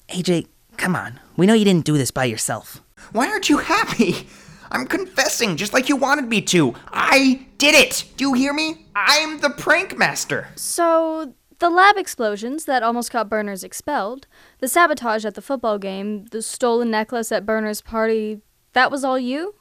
AJ, 0.10 0.48
come 0.78 0.96
on. 0.96 1.20
We 1.36 1.46
know 1.46 1.54
you 1.54 1.66
didn't 1.66 1.86
do 1.86 1.98
this 1.98 2.12
by 2.12 2.26
yourself. 2.26 2.82
Why 3.12 3.28
aren't 3.28 3.50
you 3.50 3.58
happy? 3.58 4.28
I'm 4.72 4.88
confessing 4.88 5.58
just 5.58 5.74
like 5.74 5.90
you 5.90 5.96
wanted 5.96 6.26
me 6.26 6.42
to. 6.42 6.76
I 6.92 7.48
did 7.58 7.76
it. 7.76 8.06
Do 8.18 8.26
you 8.26 8.34
hear 8.34 8.54
me? 8.54 8.86
I'm 8.96 9.40
the 9.40 9.50
prank 9.50 9.98
master. 9.98 10.50
So, 10.56 11.34
the 11.60 11.70
lab 11.70 11.98
explosions 11.98 12.66
that 12.66 12.84
almost 12.84 13.12
got 13.12 13.30
Burners 13.30 13.64
expelled, 13.64 14.28
the 14.60 14.68
sabotage 14.68 15.26
at 15.26 15.36
the 15.36 15.42
football 15.42 15.78
game, 15.78 16.26
the 16.26 16.42
stolen 16.42 16.92
necklace 16.92 17.32
at 17.32 17.46
Burners' 17.46 17.82
party, 17.82 18.42
that 18.74 18.92
was 18.92 19.04
all 19.04 19.20
you? 19.20 19.56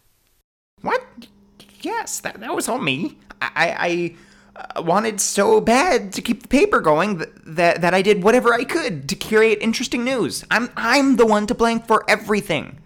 What? 0.84 1.02
Yes, 1.80 2.20
that, 2.20 2.40
that 2.40 2.54
was 2.54 2.68
all 2.68 2.78
me. 2.78 3.18
I, 3.40 4.16
I 4.56 4.60
uh, 4.76 4.82
wanted 4.82 5.20
so 5.20 5.60
bad 5.60 6.12
to 6.12 6.22
keep 6.22 6.42
the 6.42 6.48
paper 6.48 6.80
going 6.80 7.18
th- 7.18 7.30
that, 7.46 7.80
that 7.80 7.94
I 7.94 8.02
did 8.02 8.22
whatever 8.22 8.52
I 8.54 8.64
could 8.64 9.08
to 9.08 9.14
curate 9.14 9.58
interesting 9.60 10.04
news. 10.04 10.44
I'm, 10.50 10.70
I'm 10.76 11.16
the 11.16 11.26
one 11.26 11.46
to 11.46 11.54
blame 11.54 11.80
for 11.80 12.04
everything. 12.08 12.78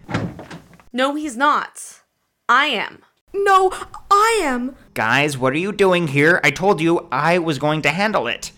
No, 0.91 1.15
he's 1.15 1.37
not. 1.37 2.01
I 2.47 2.65
am. 2.67 3.03
No, 3.33 3.71
I 4.09 4.39
am. 4.43 4.75
Guys, 4.93 5.37
what 5.37 5.53
are 5.53 5.57
you 5.57 5.71
doing 5.71 6.07
here? 6.07 6.39
I 6.43 6.51
told 6.51 6.81
you 6.81 7.07
I 7.11 7.37
was 7.37 7.59
going 7.59 7.81
to 7.83 7.89
handle 7.89 8.27
it. 8.27 8.51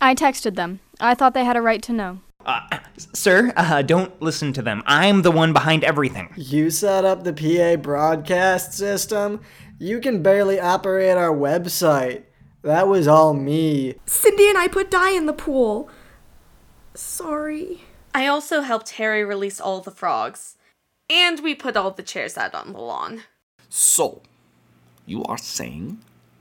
I 0.00 0.14
texted 0.14 0.54
them. 0.54 0.80
I 1.00 1.14
thought 1.14 1.34
they 1.34 1.44
had 1.44 1.56
a 1.56 1.62
right 1.62 1.82
to 1.82 1.92
know. 1.92 2.20
Uh, 2.44 2.60
sir, 2.96 3.52
uh, 3.56 3.82
don't 3.82 4.20
listen 4.20 4.52
to 4.52 4.62
them. 4.62 4.82
I'm 4.86 5.22
the 5.22 5.30
one 5.30 5.52
behind 5.52 5.82
everything. 5.82 6.32
You 6.36 6.70
set 6.70 7.04
up 7.04 7.24
the 7.24 7.32
PA 7.32 7.80
broadcast 7.80 8.74
system? 8.74 9.40
You 9.78 10.00
can 10.00 10.22
barely 10.22 10.60
operate 10.60 11.16
our 11.16 11.34
website. 11.34 12.24
That 12.62 12.88
was 12.88 13.08
all 13.08 13.34
me. 13.34 13.94
Cindy 14.06 14.48
and 14.48 14.58
I 14.58 14.68
put 14.68 14.90
dye 14.90 15.10
in 15.10 15.26
the 15.26 15.32
pool. 15.32 15.88
Sorry. 16.94 17.84
I 18.14 18.26
also 18.26 18.60
helped 18.60 18.90
Harry 18.90 19.24
release 19.24 19.60
all 19.60 19.80
the 19.80 19.90
frogs. 19.90 20.56
And 21.10 21.40
we 21.40 21.54
put 21.54 21.76
all 21.76 21.90
the 21.90 22.02
chairs 22.02 22.38
out 22.38 22.54
on 22.54 22.72
the 22.72 22.80
lawn. 22.80 23.24
So, 23.68 24.22
you 25.04 25.24
are 25.24 25.36
saying 25.36 25.98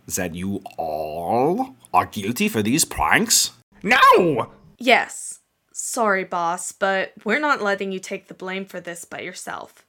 that 0.07 0.35
you 0.35 0.61
all 0.77 1.75
are 1.93 2.05
guilty 2.05 2.47
for 2.47 2.61
these 2.61 2.85
pranks? 2.85 3.51
No! 3.81 4.51
Yes. 4.77 5.39
Sorry, 5.75 6.23
boss, 6.23 6.71
but 6.71 7.13
we're 7.25 7.39
not 7.39 7.63
letting 7.63 7.91
you 7.91 7.99
take 7.99 8.27
the 8.27 8.35
blame 8.35 8.63
for 8.63 8.79
this 8.79 9.05
by 9.05 9.21
yourself. 9.21 9.83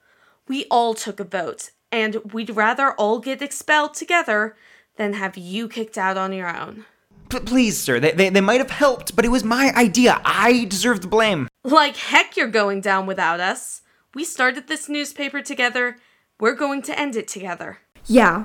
We 0.48 0.64
all 0.70 0.94
took 0.94 1.20
a 1.20 1.24
vote, 1.24 1.72
and 1.92 2.32
we'd 2.32 2.48
rather 2.48 2.92
all 2.92 3.18
get 3.18 3.42
expelled 3.42 3.92
together 3.92 4.56
than 4.96 5.12
have 5.12 5.36
you 5.36 5.68
kicked 5.68 5.98
out 5.98 6.16
on 6.16 6.32
your 6.32 6.48
own. 6.48 6.86
P- 7.28 7.40
please, 7.40 7.78
sir, 7.78 8.00
they, 8.00 8.12
they, 8.12 8.30
they 8.30 8.40
might 8.40 8.60
have 8.60 8.70
helped, 8.70 9.14
but 9.14 9.26
it 9.26 9.30
was 9.30 9.44
my 9.44 9.74
idea. 9.76 10.22
I 10.24 10.64
deserve 10.64 11.02
the 11.02 11.06
blame. 11.06 11.48
Like 11.62 11.96
heck, 11.96 12.34
you're 12.34 12.48
going 12.48 12.80
down 12.80 13.04
without 13.04 13.40
us. 13.40 13.82
We 14.14 14.24
started 14.24 14.68
this 14.68 14.88
newspaper 14.88 15.42
together. 15.42 15.98
We're 16.40 16.54
going 16.54 16.80
to 16.82 16.98
end 16.98 17.14
it 17.14 17.28
together. 17.28 17.80
Yeah. 18.06 18.44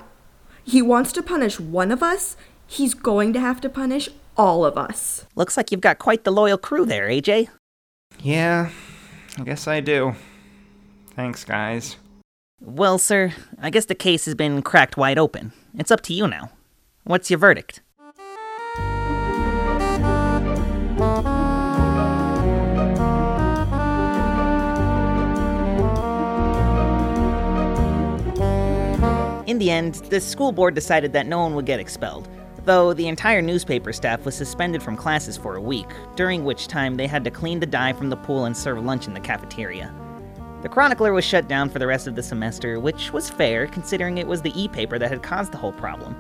He 0.66 0.82
wants 0.82 1.14
to 1.14 1.24
punish 1.24 1.58
one 1.58 1.92
of 1.92 2.04
us. 2.04 2.36
He's 2.68 2.94
going 2.94 3.32
to 3.32 3.40
have 3.40 3.62
to 3.62 3.70
punish 3.70 4.10
all 4.40 4.64
of 4.64 4.78
us. 4.78 5.26
Looks 5.36 5.58
like 5.58 5.70
you've 5.70 5.82
got 5.82 6.00
quite 6.00 6.24
the 6.24 6.32
loyal 6.32 6.58
crew 6.58 6.86
there, 6.86 7.10
AJ. 7.10 7.50
Yeah, 8.22 8.70
I 9.38 9.44
guess 9.44 9.68
I 9.68 9.82
do. 9.82 10.16
Thanks, 11.16 11.44
guys. 11.44 11.98
Well, 12.62 12.98
sir, 12.98 13.34
I 13.62 13.70
guess 13.70 13.86
the 13.86 13.96
case 13.96 14.26
has 14.26 14.36
been 14.36 14.62
cracked 14.62 14.96
wide 14.96 15.20
open. 15.20 15.52
It's 15.78 15.92
up 15.92 16.02
to 16.04 16.14
you 16.14 16.26
now. 16.28 16.52
What's 17.04 17.30
your 17.30 17.38
verdict? 17.38 17.82
In 29.48 29.58
the 29.58 29.72
end, 29.72 29.96
the 29.96 30.22
school 30.22 30.52
board 30.52 30.76
decided 30.76 31.12
that 31.14 31.26
no 31.28 31.40
one 31.40 31.56
would 31.56 31.66
get 31.66 31.80
expelled, 31.80 32.30
though 32.70 32.94
the 32.94 33.08
entire 33.08 33.42
newspaper 33.42 33.92
staff 33.92 34.24
was 34.26 34.36
suspended 34.36 34.84
from 34.84 34.96
classes 34.96 35.36
for 35.36 35.56
a 35.56 35.62
week, 35.62 35.88
during 36.16 36.46
which 36.46 36.68
time 36.68 36.94
they 36.94 37.08
had 37.08 37.24
to 37.24 37.32
clean 37.32 37.60
the 37.60 37.66
dye 37.66 37.92
from 37.92 38.12
the 38.12 38.16
pool 38.16 38.46
and 38.46 38.56
serve 38.56 38.86
lunch 38.86 39.08
in 39.08 39.14
the 39.16 39.20
cafeteria. 39.20 39.92
The 40.62 40.70
Chronicler 40.70 41.12
was 41.12 41.26
shut 41.26 41.48
down 41.48 41.72
for 41.72 41.80
the 41.80 41.88
rest 41.88 42.06
of 42.06 42.14
the 42.14 42.22
semester, 42.22 42.80
which 42.80 43.12
was 43.12 43.28
fair 43.28 43.66
considering 43.66 44.20
it 44.20 44.28
was 44.28 44.44
the 44.44 44.54
e 44.56 44.68
paper 44.68 45.00
that 45.00 45.10
had 45.10 45.24
caused 45.24 45.52
the 45.52 45.58
whole 45.58 45.72
problem. 45.72 46.16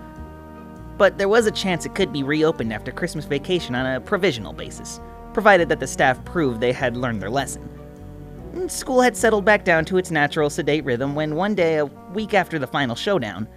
But 0.97 1.19
there 1.19 1.29
was 1.29 1.45
a 1.45 1.51
chance 1.51 1.85
it 1.85 1.93
could 1.93 2.11
be 2.11 2.23
reopened 2.23 2.73
after 2.73 2.91
Christmas 2.91 3.25
vacation 3.25 3.75
on 3.75 3.85
a 3.85 4.01
provisional 4.01 4.51
basis, 4.51 4.99
provided 5.33 5.69
that 5.69 5.79
the 5.79 5.85
staff 5.85 6.25
proved 6.25 6.61
they 6.61 6.73
had 6.73 6.97
learned 6.97 7.21
their 7.21 7.29
lesson. 7.29 7.69
And 8.53 8.71
School 8.71 9.01
had 9.01 9.15
settled 9.15 9.45
back 9.45 9.65
down 9.65 9.85
to 9.85 9.97
its 9.97 10.09
natural 10.09 10.49
sedate 10.49 10.83
rhythm 10.83 11.13
when 11.13 11.35
one 11.35 11.53
day, 11.53 11.77
a 11.77 11.85
week 11.85 12.33
after 12.33 12.57
the 12.57 12.65
final 12.65 12.95
showdown, 12.95 13.47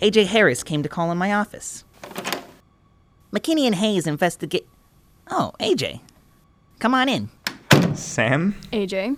AJ 0.00 0.26
Harris 0.26 0.62
came 0.62 0.84
to 0.84 0.88
call 0.88 1.10
in 1.10 1.18
my 1.18 1.32
office. 1.32 1.82
McKinney 3.32 3.66
and 3.66 3.74
Hayes 3.76 4.06
investigate. 4.06 4.66
Oh, 5.30 5.52
AJ. 5.60 6.00
Come 6.78 6.94
on 6.94 7.08
in. 7.08 7.28
Sam? 7.94 8.54
AJ, 8.72 9.16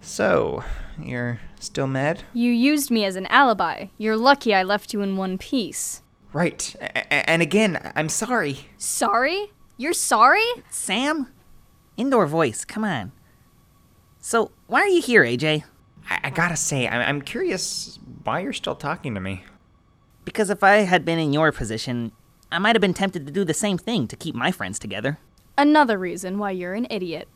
So, 0.00 0.64
you're 1.02 1.40
still 1.58 1.86
mad? 1.86 2.22
you 2.32 2.50
used 2.52 2.90
me 2.90 3.04
as 3.04 3.16
an 3.16 3.26
alibi. 3.26 3.86
You're 3.98 4.16
lucky 4.16 4.54
I 4.54 4.62
left 4.62 4.92
you 4.94 5.00
in 5.02 5.16
one 5.16 5.36
piece. 5.38 6.02
Right. 6.32 6.74
A- 6.80 6.98
a- 7.12 7.28
and 7.30 7.42
again, 7.42 7.92
I'm 7.96 8.08
sorry. 8.08 8.68
Sorry? 8.78 9.50
You're 9.76 9.92
sorry? 9.94 10.44
Sam? 10.70 11.26
Indoor 11.96 12.26
voice, 12.26 12.64
come 12.64 12.84
on. 12.84 13.12
So, 14.20 14.52
why 14.68 14.80
are 14.82 14.88
you 14.88 15.02
here, 15.02 15.24
AJ? 15.24 15.64
I, 16.08 16.20
I 16.24 16.30
gotta 16.30 16.56
say, 16.56 16.86
I- 16.86 17.02
I'm 17.04 17.20
curious 17.20 17.98
why 18.24 18.40
you're 18.40 18.52
still 18.52 18.76
talking 18.76 19.14
to 19.14 19.20
me. 19.20 19.44
Because 20.24 20.50
if 20.50 20.62
I 20.62 20.76
had 20.78 21.04
been 21.04 21.18
in 21.18 21.32
your 21.32 21.50
position, 21.50 22.12
I 22.52 22.58
might 22.58 22.74
have 22.74 22.80
been 22.80 22.94
tempted 22.94 23.26
to 23.26 23.32
do 23.32 23.44
the 23.44 23.54
same 23.54 23.78
thing 23.78 24.08
to 24.08 24.16
keep 24.16 24.34
my 24.34 24.50
friends 24.50 24.78
together. 24.78 25.18
Another 25.56 25.98
reason 25.98 26.38
why 26.38 26.50
you're 26.50 26.74
an 26.74 26.86
idiot. 26.90 27.28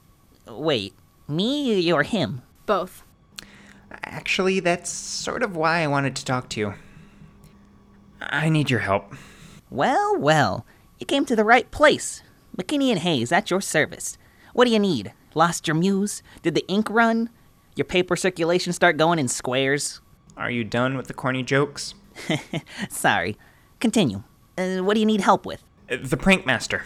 Wait, 0.49 0.95
me 1.29 1.93
or 1.93 2.03
him? 2.03 2.43
Both. 2.67 3.03
Actually, 4.03 4.61
that's 4.61 4.91
sort 4.91 5.43
of 5.43 5.57
why 5.57 5.83
I 5.83 5.87
wanted 5.87 6.17
to 6.17 6.25
talk 6.25 6.49
to 6.51 6.61
you. 6.61 6.75
I 8.21 8.49
need 8.49 8.71
your 8.71 8.81
help. 8.81 9.15
Well, 9.71 10.17
well, 10.19 10.67
you 10.99 11.07
came 11.07 11.25
to 11.27 11.37
the 11.37 11.45
right 11.45 11.71
place. 11.71 12.23
McKinney 12.57 12.91
and 12.91 13.01
Hayes, 13.01 13.33
at 13.33 13.51
your 13.51 13.61
service. 13.61 14.17
What 14.53 14.65
do 14.67 14.71
you 14.71 14.79
need? 14.79 15.13
Lost 15.35 15.67
your 15.67 15.75
muse? 15.75 16.23
Did 16.43 16.55
the 16.55 16.67
ink 16.69 16.89
run? 16.91 17.31
Your 17.77 17.85
paper 17.85 18.17
circulation 18.17 18.73
start 18.73 18.97
going 18.97 19.19
in 19.19 19.29
squares? 19.29 20.01
Are 20.37 20.51
you 20.51 20.65
done 20.65 20.97
with 20.97 21.09
the 21.09 21.15
corny 21.15 21.43
jokes? 21.43 21.95
Sorry. 22.89 23.37
Continue. 23.81 24.23
Uh, 24.57 24.79
what 24.79 24.95
do 24.95 25.01
you 25.01 25.07
need 25.07 25.21
help 25.21 25.45
with? 25.47 25.63
Uh, 25.91 25.97
The 26.03 26.17
prank 26.17 26.47
master. 26.47 26.85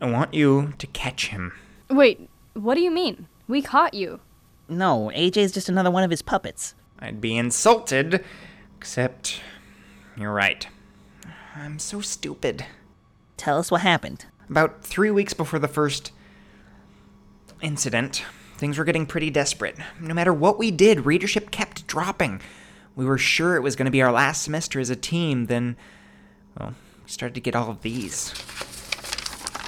I 0.00 0.10
want 0.10 0.34
you 0.34 0.74
to 0.78 0.86
catch 0.88 1.28
him. 1.28 1.52
Wait, 1.90 2.28
what 2.54 2.74
do 2.74 2.80
you 2.80 2.90
mean? 2.90 3.26
We 3.48 3.62
caught 3.62 3.94
you. 3.94 4.20
No, 4.68 5.10
AJ's 5.14 5.52
just 5.52 5.68
another 5.68 5.90
one 5.90 6.02
of 6.04 6.10
his 6.10 6.22
puppets. 6.22 6.74
I'd 6.98 7.20
be 7.20 7.36
insulted, 7.36 8.24
except 8.76 9.40
you're 10.16 10.32
right. 10.32 10.66
I'm 11.56 11.78
so 11.78 12.00
stupid. 12.00 12.66
Tell 13.36 13.58
us 13.58 13.70
what 13.70 13.80
happened. 13.80 14.26
About 14.50 14.82
three 14.84 15.10
weeks 15.10 15.32
before 15.34 15.58
the 15.58 15.68
first 15.68 16.12
incident, 17.60 18.24
things 18.56 18.78
were 18.78 18.84
getting 18.84 19.06
pretty 19.06 19.30
desperate. 19.30 19.76
No 20.00 20.14
matter 20.14 20.32
what 20.32 20.58
we 20.58 20.70
did, 20.70 21.06
readership 21.06 21.50
kept 21.50 21.86
dropping. 21.86 22.40
We 22.94 23.04
were 23.04 23.18
sure 23.18 23.56
it 23.56 23.62
was 23.62 23.76
going 23.76 23.86
to 23.86 23.90
be 23.92 24.02
our 24.02 24.12
last 24.12 24.42
semester 24.42 24.80
as 24.80 24.90
a 24.90 24.96
team, 24.96 25.46
then, 25.46 25.76
well, 26.58 26.74
we 27.04 27.10
started 27.10 27.34
to 27.34 27.40
get 27.40 27.56
all 27.56 27.70
of 27.70 27.82
these. 27.82 28.32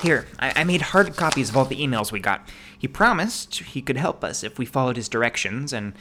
Here, 0.03 0.27
I, 0.39 0.61
I 0.61 0.65
made 0.65 0.83
hard 0.83 1.15
copies 1.17 1.51
of 1.51 1.57
all 1.57 1.65
the 1.65 1.77
emails 1.77 2.13
we 2.13 2.21
got. 2.21 2.49
He 2.79 2.89
promised 2.89 3.59
he 3.59 3.83
could 3.83 3.97
help 3.97 4.25
us 4.25 4.43
if 4.43 4.59
we 4.59 4.65
followed 4.65 4.97
his 4.97 5.09
directions, 5.09 5.73
and 5.73 5.93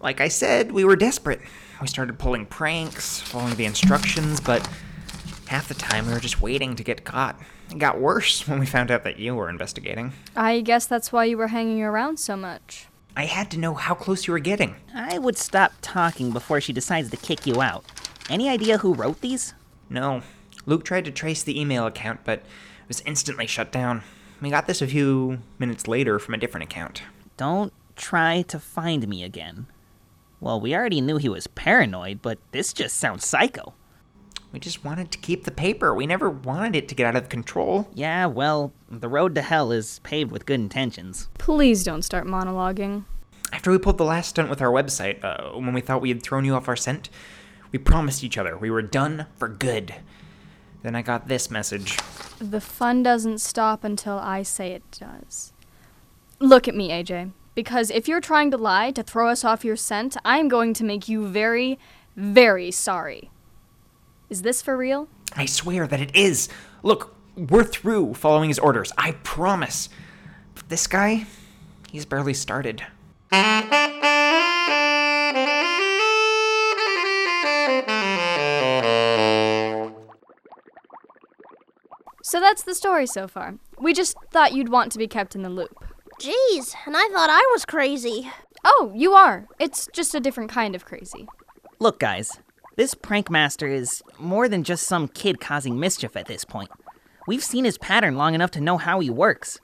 like 0.00 0.20
I 0.20 0.28
said, 0.28 0.72
we 0.72 0.84
were 0.84 0.96
desperate. 0.96 1.40
We 1.80 1.86
started 1.86 2.18
pulling 2.18 2.46
pranks, 2.46 3.20
following 3.20 3.56
the 3.56 3.64
instructions, 3.64 4.40
but 4.40 4.66
half 5.48 5.68
the 5.68 5.74
time 5.74 6.06
we 6.06 6.12
were 6.12 6.20
just 6.20 6.40
waiting 6.40 6.76
to 6.76 6.84
get 6.84 7.04
caught. 7.04 7.38
It 7.70 7.78
got 7.78 8.00
worse 8.00 8.46
when 8.46 8.58
we 8.58 8.66
found 8.66 8.90
out 8.90 9.04
that 9.04 9.18
you 9.18 9.34
were 9.34 9.48
investigating. 9.48 10.12
I 10.36 10.60
guess 10.60 10.86
that's 10.86 11.12
why 11.12 11.24
you 11.24 11.36
were 11.36 11.48
hanging 11.48 11.82
around 11.82 12.18
so 12.18 12.36
much. 12.36 12.86
I 13.16 13.26
had 13.26 13.50
to 13.52 13.58
know 13.58 13.74
how 13.74 13.94
close 13.94 14.26
you 14.26 14.32
were 14.32 14.40
getting. 14.40 14.76
I 14.94 15.18
would 15.18 15.36
stop 15.36 15.72
talking 15.82 16.32
before 16.32 16.60
she 16.60 16.72
decides 16.72 17.10
to 17.10 17.16
kick 17.16 17.46
you 17.46 17.62
out. 17.62 17.84
Any 18.28 18.48
idea 18.48 18.78
who 18.78 18.94
wrote 18.94 19.20
these? 19.20 19.54
No. 19.94 20.22
Luke 20.66 20.84
tried 20.84 21.04
to 21.04 21.12
trace 21.12 21.44
the 21.44 21.58
email 21.58 21.86
account, 21.86 22.20
but 22.24 22.40
it 22.40 22.88
was 22.88 23.00
instantly 23.06 23.46
shut 23.46 23.70
down. 23.70 24.02
We 24.40 24.50
got 24.50 24.66
this 24.66 24.82
a 24.82 24.88
few 24.88 25.38
minutes 25.60 25.86
later 25.86 26.18
from 26.18 26.34
a 26.34 26.36
different 26.36 26.64
account. 26.64 27.02
Don't 27.36 27.72
try 27.94 28.42
to 28.42 28.58
find 28.58 29.06
me 29.06 29.22
again. 29.22 29.68
Well, 30.40 30.60
we 30.60 30.74
already 30.74 31.00
knew 31.00 31.16
he 31.16 31.28
was 31.28 31.46
paranoid, 31.46 32.22
but 32.22 32.38
this 32.50 32.72
just 32.72 32.96
sounds 32.96 33.24
psycho. 33.24 33.72
We 34.50 34.58
just 34.58 34.84
wanted 34.84 35.12
to 35.12 35.18
keep 35.18 35.44
the 35.44 35.52
paper. 35.52 35.94
We 35.94 36.08
never 36.08 36.28
wanted 36.28 36.74
it 36.74 36.88
to 36.88 36.96
get 36.96 37.06
out 37.06 37.16
of 37.16 37.28
control. 37.28 37.88
Yeah, 37.94 38.26
well, 38.26 38.72
the 38.90 39.08
road 39.08 39.36
to 39.36 39.42
hell 39.42 39.70
is 39.70 40.00
paved 40.00 40.32
with 40.32 40.44
good 40.44 40.58
intentions. 40.58 41.28
Please 41.38 41.84
don't 41.84 42.02
start 42.02 42.26
monologuing. 42.26 43.04
After 43.52 43.70
we 43.70 43.78
pulled 43.78 43.98
the 43.98 44.04
last 44.04 44.30
stunt 44.30 44.50
with 44.50 44.60
our 44.60 44.72
website, 44.72 45.22
uh, 45.22 45.56
when 45.56 45.72
we 45.72 45.80
thought 45.80 46.00
we 46.00 46.08
had 46.08 46.22
thrown 46.22 46.44
you 46.44 46.54
off 46.56 46.68
our 46.68 46.74
scent, 46.74 47.10
we 47.74 47.78
promised 47.78 48.22
each 48.22 48.38
other 48.38 48.56
we 48.56 48.70
were 48.70 48.82
done 48.82 49.26
for 49.36 49.48
good. 49.48 49.96
Then 50.84 50.94
I 50.94 51.02
got 51.02 51.26
this 51.26 51.50
message. 51.50 51.98
The 52.38 52.60
fun 52.60 53.02
doesn't 53.02 53.38
stop 53.38 53.82
until 53.82 54.16
I 54.16 54.44
say 54.44 54.70
it 54.70 54.84
does. 54.92 55.52
Look 56.38 56.68
at 56.68 56.76
me, 56.76 56.90
AJ. 56.90 57.32
Because 57.56 57.90
if 57.90 58.06
you're 58.06 58.20
trying 58.20 58.52
to 58.52 58.56
lie 58.56 58.92
to 58.92 59.02
throw 59.02 59.28
us 59.28 59.42
off 59.44 59.64
your 59.64 59.74
scent, 59.74 60.16
I'm 60.24 60.46
going 60.46 60.72
to 60.74 60.84
make 60.84 61.08
you 61.08 61.26
very, 61.26 61.80
very 62.14 62.70
sorry. 62.70 63.32
Is 64.30 64.42
this 64.42 64.62
for 64.62 64.76
real? 64.76 65.08
I 65.34 65.46
swear 65.46 65.88
that 65.88 66.00
it 66.00 66.14
is. 66.14 66.48
Look, 66.84 67.16
we're 67.34 67.64
through 67.64 68.14
following 68.14 68.50
his 68.50 68.60
orders. 68.60 68.92
I 68.96 69.12
promise. 69.24 69.88
But 70.54 70.68
this 70.68 70.86
guy, 70.86 71.26
he's 71.90 72.06
barely 72.06 72.34
started. 72.34 72.86
So 82.26 82.40
that's 82.40 82.62
the 82.62 82.74
story 82.74 83.06
so 83.06 83.28
far. 83.28 83.56
We 83.78 83.92
just 83.92 84.16
thought 84.32 84.54
you'd 84.54 84.70
want 84.70 84.90
to 84.92 84.98
be 84.98 85.06
kept 85.06 85.34
in 85.34 85.42
the 85.42 85.50
loop. 85.50 85.84
Jeez, 86.18 86.74
and 86.86 86.96
I 86.96 87.06
thought 87.12 87.28
I 87.28 87.46
was 87.52 87.66
crazy. 87.66 88.30
Oh, 88.64 88.90
you 88.94 89.12
are. 89.12 89.46
It's 89.60 89.90
just 89.92 90.14
a 90.14 90.20
different 90.20 90.50
kind 90.50 90.74
of 90.74 90.86
crazy. 90.86 91.28
Look, 91.80 92.00
guys, 92.00 92.40
this 92.78 92.94
prank 92.94 93.30
master 93.30 93.68
is 93.68 94.02
more 94.18 94.48
than 94.48 94.64
just 94.64 94.86
some 94.86 95.06
kid 95.06 95.38
causing 95.38 95.78
mischief 95.78 96.16
at 96.16 96.24
this 96.24 96.46
point. 96.46 96.70
We've 97.26 97.44
seen 97.44 97.66
his 97.66 97.76
pattern 97.76 98.16
long 98.16 98.34
enough 98.34 98.52
to 98.52 98.60
know 98.62 98.78
how 98.78 99.00
he 99.00 99.10
works. 99.10 99.60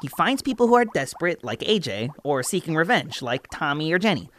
He 0.00 0.06
finds 0.06 0.40
people 0.40 0.68
who 0.68 0.76
are 0.76 0.84
desperate, 0.84 1.42
like 1.42 1.60
AJ, 1.60 2.10
or 2.22 2.44
seeking 2.44 2.76
revenge, 2.76 3.22
like 3.22 3.48
Tommy 3.50 3.92
or 3.92 3.98
Jenny, 3.98 4.30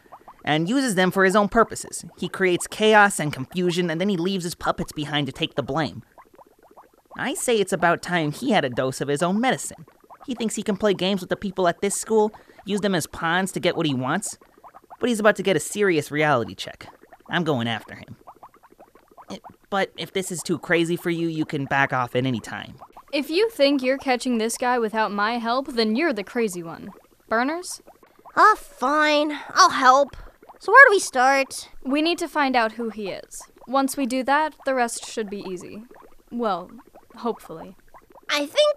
and 0.45 0.69
uses 0.69 0.95
them 0.95 1.11
for 1.11 1.25
his 1.25 1.35
own 1.35 1.49
purposes. 1.49 2.05
He 2.17 2.29
creates 2.29 2.67
chaos 2.67 3.19
and 3.19 3.33
confusion, 3.33 3.89
and 3.89 3.99
then 3.99 4.07
he 4.07 4.15
leaves 4.15 4.45
his 4.45 4.55
puppets 4.55 4.93
behind 4.93 5.27
to 5.27 5.33
take 5.33 5.55
the 5.55 5.61
blame. 5.61 6.03
I 7.19 7.33
say 7.33 7.57
it's 7.57 7.73
about 7.73 8.01
time 8.01 8.31
he 8.31 8.51
had 8.51 8.65
a 8.65 8.69
dose 8.69 9.01
of 9.01 9.07
his 9.07 9.21
own 9.21 9.39
medicine. 9.41 9.85
He 10.25 10.35
thinks 10.35 10.55
he 10.55 10.63
can 10.63 10.77
play 10.77 10.93
games 10.93 11.21
with 11.21 11.29
the 11.29 11.35
people 11.35 11.67
at 11.67 11.81
this 11.81 11.95
school, 11.95 12.31
use 12.65 12.81
them 12.81 12.95
as 12.95 13.07
pawns 13.07 13.51
to 13.53 13.59
get 13.59 13.75
what 13.75 13.85
he 13.85 13.93
wants, 13.93 14.37
but 14.99 15.09
he's 15.09 15.19
about 15.19 15.35
to 15.37 15.43
get 15.43 15.55
a 15.55 15.59
serious 15.59 16.11
reality 16.11 16.55
check. 16.55 16.87
I'm 17.29 17.43
going 17.43 17.67
after 17.67 17.95
him. 17.95 18.15
Eh, 19.31 19.37
But 19.69 19.91
if 19.97 20.13
this 20.13 20.31
is 20.31 20.41
too 20.41 20.59
crazy 20.59 20.95
for 20.95 21.09
you, 21.09 21.27
you 21.27 21.45
can 21.45 21.65
back 21.65 21.93
off 21.93 22.15
at 22.15 22.25
any 22.25 22.39
time. 22.39 22.75
If 23.11 23.29
you 23.29 23.49
think 23.49 23.81
you're 23.81 23.97
catching 23.97 24.37
this 24.37 24.57
guy 24.57 24.77
without 24.79 25.11
my 25.11 25.39
help, 25.39 25.67
then 25.67 25.95
you're 25.95 26.13
the 26.13 26.23
crazy 26.23 26.61
one. 26.63 26.89
Burners? 27.27 27.81
Ah, 28.35 28.55
fine. 28.55 29.37
I'll 29.49 29.71
help. 29.71 30.15
So 30.59 30.71
where 30.71 30.85
do 30.87 30.91
we 30.91 30.99
start? 30.99 31.69
We 31.83 32.01
need 32.01 32.17
to 32.19 32.27
find 32.27 32.55
out 32.55 32.73
who 32.73 32.89
he 32.89 33.09
is. 33.09 33.41
Once 33.67 33.95
we 33.97 34.05
do 34.05 34.23
that, 34.23 34.53
the 34.65 34.75
rest 34.75 35.05
should 35.05 35.29
be 35.29 35.39
easy. 35.49 35.83
Well, 36.31 36.69
hopefully. 37.19 37.75
I 38.29 38.45
think 38.45 38.75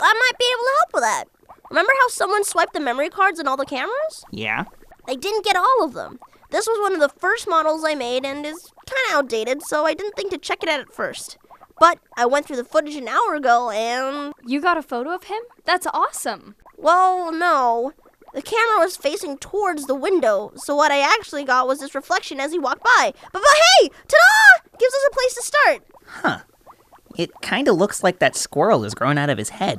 I 0.00 0.12
might 0.12 0.38
be 0.38 0.46
able 0.52 0.64
to 0.64 0.76
help 0.78 0.94
with 0.94 1.02
that. 1.02 1.24
Remember 1.70 1.92
how 2.00 2.08
someone 2.08 2.44
swiped 2.44 2.74
the 2.74 2.80
memory 2.80 3.08
cards 3.08 3.38
in 3.40 3.48
all 3.48 3.56
the 3.56 3.64
cameras? 3.64 4.24
Yeah? 4.30 4.64
I 5.08 5.14
didn't 5.14 5.44
get 5.44 5.56
all 5.56 5.84
of 5.84 5.94
them. 5.94 6.18
This 6.50 6.66
was 6.66 6.78
one 6.80 6.92
of 6.92 7.00
the 7.00 7.08
first 7.18 7.48
models 7.48 7.82
I 7.86 7.94
made 7.94 8.24
and 8.26 8.44
is 8.44 8.70
kind 8.86 9.00
of 9.08 9.14
outdated, 9.16 9.62
so 9.62 9.86
I 9.86 9.94
didn't 9.94 10.14
think 10.16 10.30
to 10.32 10.38
check 10.38 10.62
it 10.62 10.68
out 10.68 10.80
at 10.80 10.92
first. 10.92 11.38
But 11.80 11.98
I 12.16 12.26
went 12.26 12.46
through 12.46 12.56
the 12.56 12.64
footage 12.64 12.94
an 12.96 13.08
hour 13.08 13.34
ago 13.34 13.70
and. 13.70 14.34
You 14.46 14.60
got 14.60 14.76
a 14.76 14.82
photo 14.82 15.14
of 15.14 15.24
him? 15.24 15.40
That's 15.64 15.86
awesome. 15.86 16.54
Well, 16.76 17.32
no. 17.32 17.92
the 18.34 18.42
camera 18.42 18.78
was 18.78 18.96
facing 18.96 19.38
towards 19.38 19.86
the 19.86 19.94
window, 19.94 20.52
so 20.56 20.74
what 20.74 20.90
I 20.90 21.00
actually 21.00 21.44
got 21.44 21.66
was 21.66 21.80
this 21.80 21.94
reflection 21.94 22.40
as 22.40 22.52
he 22.52 22.58
walked 22.58 22.82
by. 22.84 23.12
But, 23.32 23.42
but 23.42 23.56
hey, 23.80 23.88
ta-da! 24.08 24.68
Gives 24.78 24.94
us 24.94 25.08
a 25.08 25.14
place 25.14 25.34
to 25.34 25.42
start. 25.42 26.46
It 27.16 27.30
kind 27.42 27.68
of 27.68 27.76
looks 27.76 28.02
like 28.02 28.18
that 28.18 28.36
squirrel 28.36 28.84
is 28.84 28.94
growing 28.94 29.18
out 29.18 29.30
of 29.30 29.38
his 29.38 29.50
head. 29.50 29.78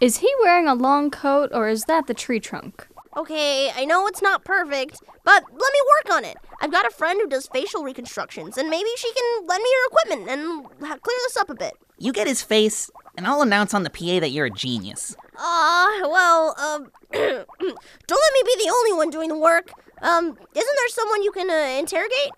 Is 0.00 0.18
he 0.18 0.32
wearing 0.42 0.66
a 0.66 0.74
long 0.74 1.10
coat 1.10 1.50
or 1.52 1.68
is 1.68 1.84
that 1.84 2.06
the 2.06 2.14
tree 2.14 2.40
trunk? 2.40 2.86
Okay, 3.16 3.70
I 3.74 3.84
know 3.84 4.06
it's 4.06 4.22
not 4.22 4.44
perfect, 4.44 5.00
but 5.24 5.42
let 5.42 5.72
me 5.72 5.80
work 6.04 6.16
on 6.16 6.24
it. 6.24 6.36
I've 6.60 6.70
got 6.70 6.86
a 6.86 6.90
friend 6.90 7.18
who 7.20 7.28
does 7.28 7.48
facial 7.48 7.82
reconstructions, 7.82 8.56
and 8.56 8.70
maybe 8.70 8.88
she 8.96 9.12
can 9.12 9.46
lend 9.46 9.62
me 9.62 9.68
her 9.68 9.88
equipment 9.88 10.30
and 10.30 10.64
clear 10.80 11.18
this 11.24 11.36
up 11.36 11.50
a 11.50 11.54
bit. 11.54 11.74
You 11.98 12.12
get 12.12 12.28
his 12.28 12.40
face, 12.42 12.88
and 13.16 13.26
I'll 13.26 13.42
announce 13.42 13.74
on 13.74 13.82
the 13.82 13.90
PA 13.90 14.20
that 14.20 14.30
you're 14.30 14.46
a 14.46 14.50
genius. 14.50 15.16
Ah, 15.36 15.98
well, 16.02 16.54
um, 16.58 16.90
don't 17.12 17.46
let 17.50 18.32
me 18.34 18.42
be 18.44 18.64
the 18.64 18.70
only 18.72 18.92
one 18.92 19.10
doing 19.10 19.28
the 19.28 19.38
work. 19.38 19.72
Um, 20.02 20.26
isn't 20.28 20.46
there 20.54 20.88
someone 20.88 21.22
you 21.24 21.32
can 21.32 21.50
uh, 21.50 21.78
interrogate? 21.78 22.30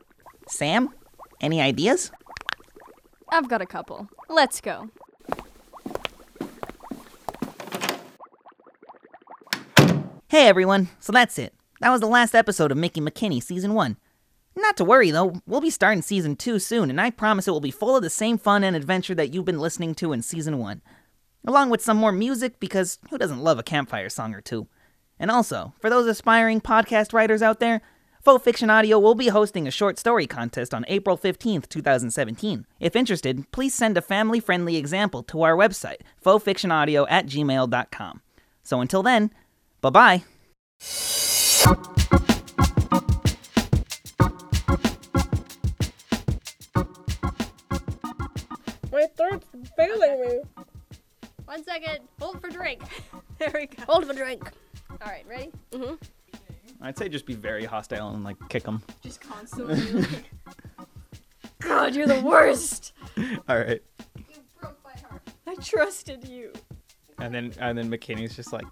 Sam, 0.49 0.89
any 1.41 1.61
ideas? 1.61 2.11
I've 3.33 3.49
got 3.49 3.63
a 3.63 3.67
couple. 3.67 4.11
Let's 4.29 4.61
go. 4.61 4.91
Hey 10.29 10.47
everyone, 10.47 10.91
so 11.01 11.13
that's 11.13 11.39
it. 11.39 11.55
That 11.81 11.91
was 11.91 12.03
the 12.03 12.07
last 12.07 12.35
episode 12.35 12.71
of 12.71 12.77
Mickey 12.77 13.01
McKinney 13.01 13.43
Season 13.43 13.73
1. 13.73 13.97
Not 14.55 14.77
to 14.77 14.85
worry 14.85 15.11
though, 15.11 15.41
we'll 15.47 15.63
be 15.63 15.71
starting 15.71 16.03
Season 16.03 16.37
2 16.37 16.59
soon, 16.59 16.91
and 16.91 17.01
I 17.01 17.09
promise 17.09 17.49
it 17.49 17.53
will 17.53 17.61
be 17.61 17.71
full 17.71 17.97
of 17.97 18.03
the 18.03 18.11
same 18.11 18.37
fun 18.37 18.65
and 18.65 18.77
adventure 18.77 19.15
that 19.15 19.33
you've 19.33 19.47
been 19.47 19.59
listening 19.59 19.95
to 19.97 20.13
in 20.13 20.21
Season 20.21 20.59
1. 20.59 20.83
Along 21.47 21.71
with 21.71 21.81
some 21.81 21.97
more 21.97 22.13
music, 22.13 22.61
because 22.61 22.99
who 23.09 23.17
doesn't 23.17 23.43
love 23.43 23.59
a 23.59 23.63
campfire 23.63 24.11
song 24.11 24.35
or 24.35 24.43
two? 24.43 24.69
And 25.19 25.31
also, 25.31 25.73
for 25.81 25.89
those 25.89 26.07
aspiring 26.07 26.61
podcast 26.61 27.15
writers 27.15 27.41
out 27.41 27.61
there, 27.61 27.81
Faux 28.23 28.41
Fiction 28.41 28.71
Audio 28.71 29.01
will 29.01 29.17
be 29.17 29.31
hosting 29.31 29.67
a 29.67 29.71
short 29.73 29.99
story 29.99 30.29
contest 30.29 30.73
on 30.73 30.85
April 30.87 31.19
15th, 31.19 31.69
2017. 31.69 32.67
If 32.79 32.95
interested, 32.95 33.51
please 33.51 33.75
send 33.75 33.99
a 33.99 34.01
family 34.01 34.39
friendly 34.39 34.77
example 34.77 35.25
to 35.25 35.43
our 35.43 35.57
website, 35.57 36.03
fauxfictionaudio 36.25 37.05
at 37.11 37.27
gmail.com. 37.27 38.21
So 38.63 38.81
until 38.81 39.03
then, 39.03 39.33
bye 39.81 39.91
bye. 39.91 40.23
My 48.93 49.09
throat's 49.17 49.49
failing 49.77 50.21
me. 50.21 50.41
One 51.47 51.65
second. 51.65 52.07
Hold 52.21 52.41
for 52.41 52.51
drink. 52.51 52.83
there 53.39 53.51
we 53.53 53.67
go. 53.67 53.83
Hold 53.89 54.07
for 54.07 54.15
drink. 54.15 54.49
All 54.93 55.09
right, 55.09 55.25
ready? 55.29 55.51
Mm-hmm. 55.73 55.95
I'd 56.83 56.99
say 56.99 57.09
just 57.09 57.27
be 57.27 57.35
very 57.35 57.65
hostile 57.65 58.11
and 58.11 58.25
like 58.25 58.37
kick 58.49 58.65
them. 58.65 58.83
Just 59.03 59.21
constantly 59.21 59.81
like. 60.03 60.31
God, 61.61 61.95
you're 61.95 62.07
the 62.09 62.21
worst. 62.21 62.93
All 63.49 63.59
right. 63.59 63.83
I 65.47 65.55
trusted 65.57 66.27
you. 66.29 66.53
And 67.19 67.33
then 67.33 67.53
and 67.61 67.79
then 67.79 67.91
McKinney's 67.91 68.35
just 68.35 68.53
like, 68.53 68.67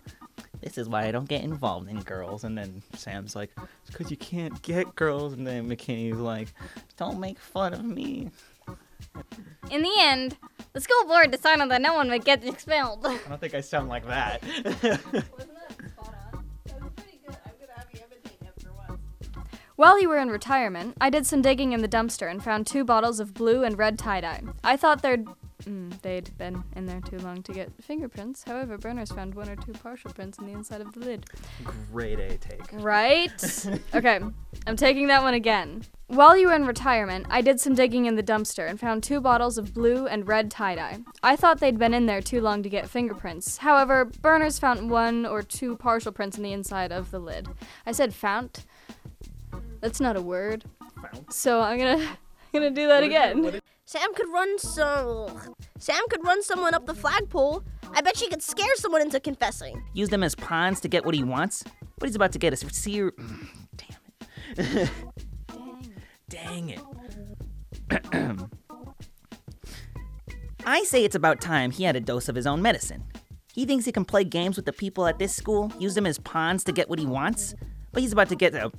this 0.60 0.76
is 0.76 0.88
why 0.88 1.04
I 1.06 1.12
don't 1.12 1.28
get 1.28 1.44
involved 1.44 1.88
in 1.88 2.00
girls. 2.00 2.42
And 2.44 2.58
then 2.58 2.82
Sam's 2.94 3.36
like, 3.36 3.50
it's 3.82 3.90
because 3.90 4.10
you 4.10 4.16
can't 4.16 4.60
get 4.62 4.94
girls. 4.96 5.34
And 5.34 5.46
then 5.46 5.68
McKinney's 5.68 6.18
like, 6.18 6.48
don't 6.96 7.20
make 7.20 7.38
fun 7.38 7.74
of 7.74 7.84
me. 7.84 8.30
In 9.70 9.82
the 9.82 9.92
end, 9.98 10.36
the 10.72 10.80
school 10.80 11.06
board 11.06 11.30
decided 11.30 11.70
that 11.70 11.80
no 11.80 11.94
one 11.94 12.10
would 12.10 12.24
get 12.24 12.44
expelled. 12.44 13.06
I 13.06 13.18
don't 13.28 13.40
think 13.40 13.54
I 13.54 13.60
sound 13.60 13.88
like 13.88 14.06
that. 14.06 14.42
While 19.80 19.98
you 19.98 20.10
were 20.10 20.18
in 20.18 20.28
retirement, 20.28 20.98
I 21.00 21.08
did 21.08 21.26
some 21.26 21.40
digging 21.40 21.72
in 21.72 21.80
the 21.80 21.88
dumpster 21.88 22.30
and 22.30 22.44
found 22.44 22.66
two 22.66 22.84
bottles 22.84 23.18
of 23.18 23.32
blue 23.32 23.64
and 23.64 23.78
red 23.78 23.98
tie 23.98 24.20
dye. 24.20 24.42
I 24.62 24.76
thought 24.76 25.00
they'd 25.00 25.24
mm, 25.62 26.02
they'd 26.02 26.36
been 26.36 26.62
in 26.76 26.84
there 26.84 27.00
too 27.00 27.16
long 27.20 27.42
to 27.44 27.52
get 27.54 27.72
fingerprints. 27.80 28.44
However, 28.44 28.76
burners 28.76 29.10
found 29.10 29.34
one 29.34 29.48
or 29.48 29.56
two 29.56 29.72
partial 29.72 30.12
prints 30.12 30.38
on 30.38 30.44
the 30.44 30.52
inside 30.52 30.82
of 30.82 30.92
the 30.92 31.00
lid. 31.00 31.24
Great 31.90 32.18
A 32.18 32.36
take. 32.36 32.60
Right? 32.74 33.66
okay, 33.94 34.20
I'm 34.66 34.76
taking 34.76 35.06
that 35.06 35.22
one 35.22 35.32
again. 35.32 35.82
While 36.08 36.36
you 36.36 36.48
were 36.48 36.54
in 36.54 36.66
retirement, 36.66 37.24
I 37.30 37.40
did 37.40 37.58
some 37.58 37.74
digging 37.74 38.04
in 38.04 38.16
the 38.16 38.22
dumpster 38.22 38.68
and 38.68 38.78
found 38.78 39.02
two 39.02 39.22
bottles 39.22 39.56
of 39.56 39.72
blue 39.72 40.06
and 40.06 40.28
red 40.28 40.50
tie 40.50 40.74
dye. 40.74 40.98
I 41.22 41.36
thought 41.36 41.58
they'd 41.58 41.78
been 41.78 41.94
in 41.94 42.04
there 42.04 42.20
too 42.20 42.42
long 42.42 42.62
to 42.64 42.68
get 42.68 42.90
fingerprints. 42.90 43.56
However, 43.56 44.04
burners 44.04 44.58
found 44.58 44.90
one 44.90 45.24
or 45.24 45.40
two 45.42 45.76
partial 45.76 46.12
prints 46.12 46.36
on 46.36 46.42
the 46.42 46.52
inside 46.52 46.92
of 46.92 47.10
the 47.10 47.18
lid. 47.18 47.48
I 47.86 47.92
said 47.92 48.12
fount. 48.12 48.66
That's 49.80 50.00
not 50.00 50.16
a 50.16 50.22
word. 50.22 50.64
So 51.30 51.60
I'm 51.60 51.78
gonna 51.78 51.98
I'm 52.00 52.16
gonna 52.52 52.70
do 52.70 52.88
that 52.88 53.02
again. 53.02 53.60
Sam 53.84 54.14
could 54.14 54.28
run 54.32 54.58
some. 54.58 55.54
Sam 55.78 56.02
could 56.10 56.24
run 56.24 56.42
someone 56.42 56.74
up 56.74 56.86
the 56.86 56.94
flagpole. 56.94 57.64
I 57.92 58.02
bet 58.02 58.16
she 58.16 58.28
could 58.28 58.42
scare 58.42 58.74
someone 58.76 59.02
into 59.02 59.18
confessing. 59.18 59.82
Use 59.94 60.10
them 60.10 60.22
as 60.22 60.34
pawns 60.36 60.80
to 60.82 60.88
get 60.88 61.04
what 61.04 61.14
he 61.14 61.24
wants. 61.24 61.64
But 61.98 62.08
he's 62.08 62.16
about 62.16 62.32
to 62.32 62.38
get 62.38 62.52
a 62.52 62.56
seer. 62.56 63.10
Mm, 63.12 63.48
damn 63.76 63.98
it. 64.66 64.90
Dang 66.28 66.70
it. 66.70 66.80
I 70.64 70.84
say 70.84 71.04
it's 71.04 71.16
about 71.16 71.40
time 71.40 71.70
he 71.72 71.84
had 71.84 71.96
a 71.96 72.00
dose 72.00 72.28
of 72.28 72.36
his 72.36 72.46
own 72.46 72.62
medicine. 72.62 73.02
He 73.52 73.64
thinks 73.64 73.84
he 73.84 73.92
can 73.92 74.04
play 74.04 74.22
games 74.22 74.56
with 74.56 74.66
the 74.66 74.72
people 74.72 75.06
at 75.06 75.18
this 75.18 75.34
school, 75.34 75.72
use 75.78 75.94
them 75.94 76.06
as 76.06 76.18
pawns 76.18 76.62
to 76.64 76.72
get 76.72 76.88
what 76.88 77.00
he 77.00 77.06
wants, 77.06 77.54
but 77.92 78.02
he's 78.02 78.12
about 78.12 78.28
to 78.28 78.36
get 78.36 78.54
a. 78.54 78.70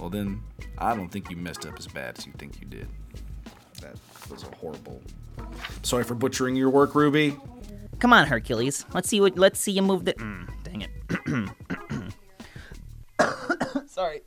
Well, 0.00 0.08
then, 0.08 0.42
I 0.78 0.96
don't 0.96 1.10
think 1.10 1.28
you 1.30 1.36
messed 1.36 1.66
up 1.66 1.78
as 1.78 1.86
bad 1.86 2.16
as 2.18 2.26
you 2.26 2.32
think 2.38 2.58
you 2.58 2.66
did. 2.66 2.88
That 3.82 3.96
was 4.30 4.44
a 4.44 4.56
horrible. 4.56 5.02
Sorry 5.82 6.04
for 6.04 6.14
butchering 6.14 6.56
your 6.56 6.70
work, 6.70 6.94
Ruby. 6.94 7.36
Come 7.98 8.14
on, 8.14 8.26
Hercules. 8.26 8.86
Let's 8.94 9.10
see 9.10 9.20
what. 9.20 9.36
Let's 9.38 9.60
see 9.60 9.72
you 9.72 9.82
move 9.82 10.06
the. 10.06 10.14
Mm, 10.14 10.48
dang 10.64 10.82
it. 10.82 10.90
Sorry. 13.90 14.22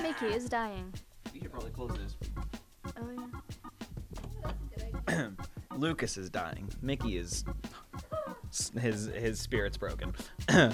Mickey 0.00 0.26
is 0.26 0.48
dying. 0.48 0.94
You 1.34 1.42
should 1.42 1.52
probably 1.52 1.70
close 1.72 1.92
this. 1.98 2.16
Oh 2.96 3.30
yeah. 5.08 5.28
Lucas 5.76 6.16
is 6.16 6.30
dying. 6.30 6.70
Mickey 6.80 7.18
is 7.18 7.44
his 8.80 9.06
his 9.14 9.38
spirit's 9.38 9.76
broken. 9.76 10.14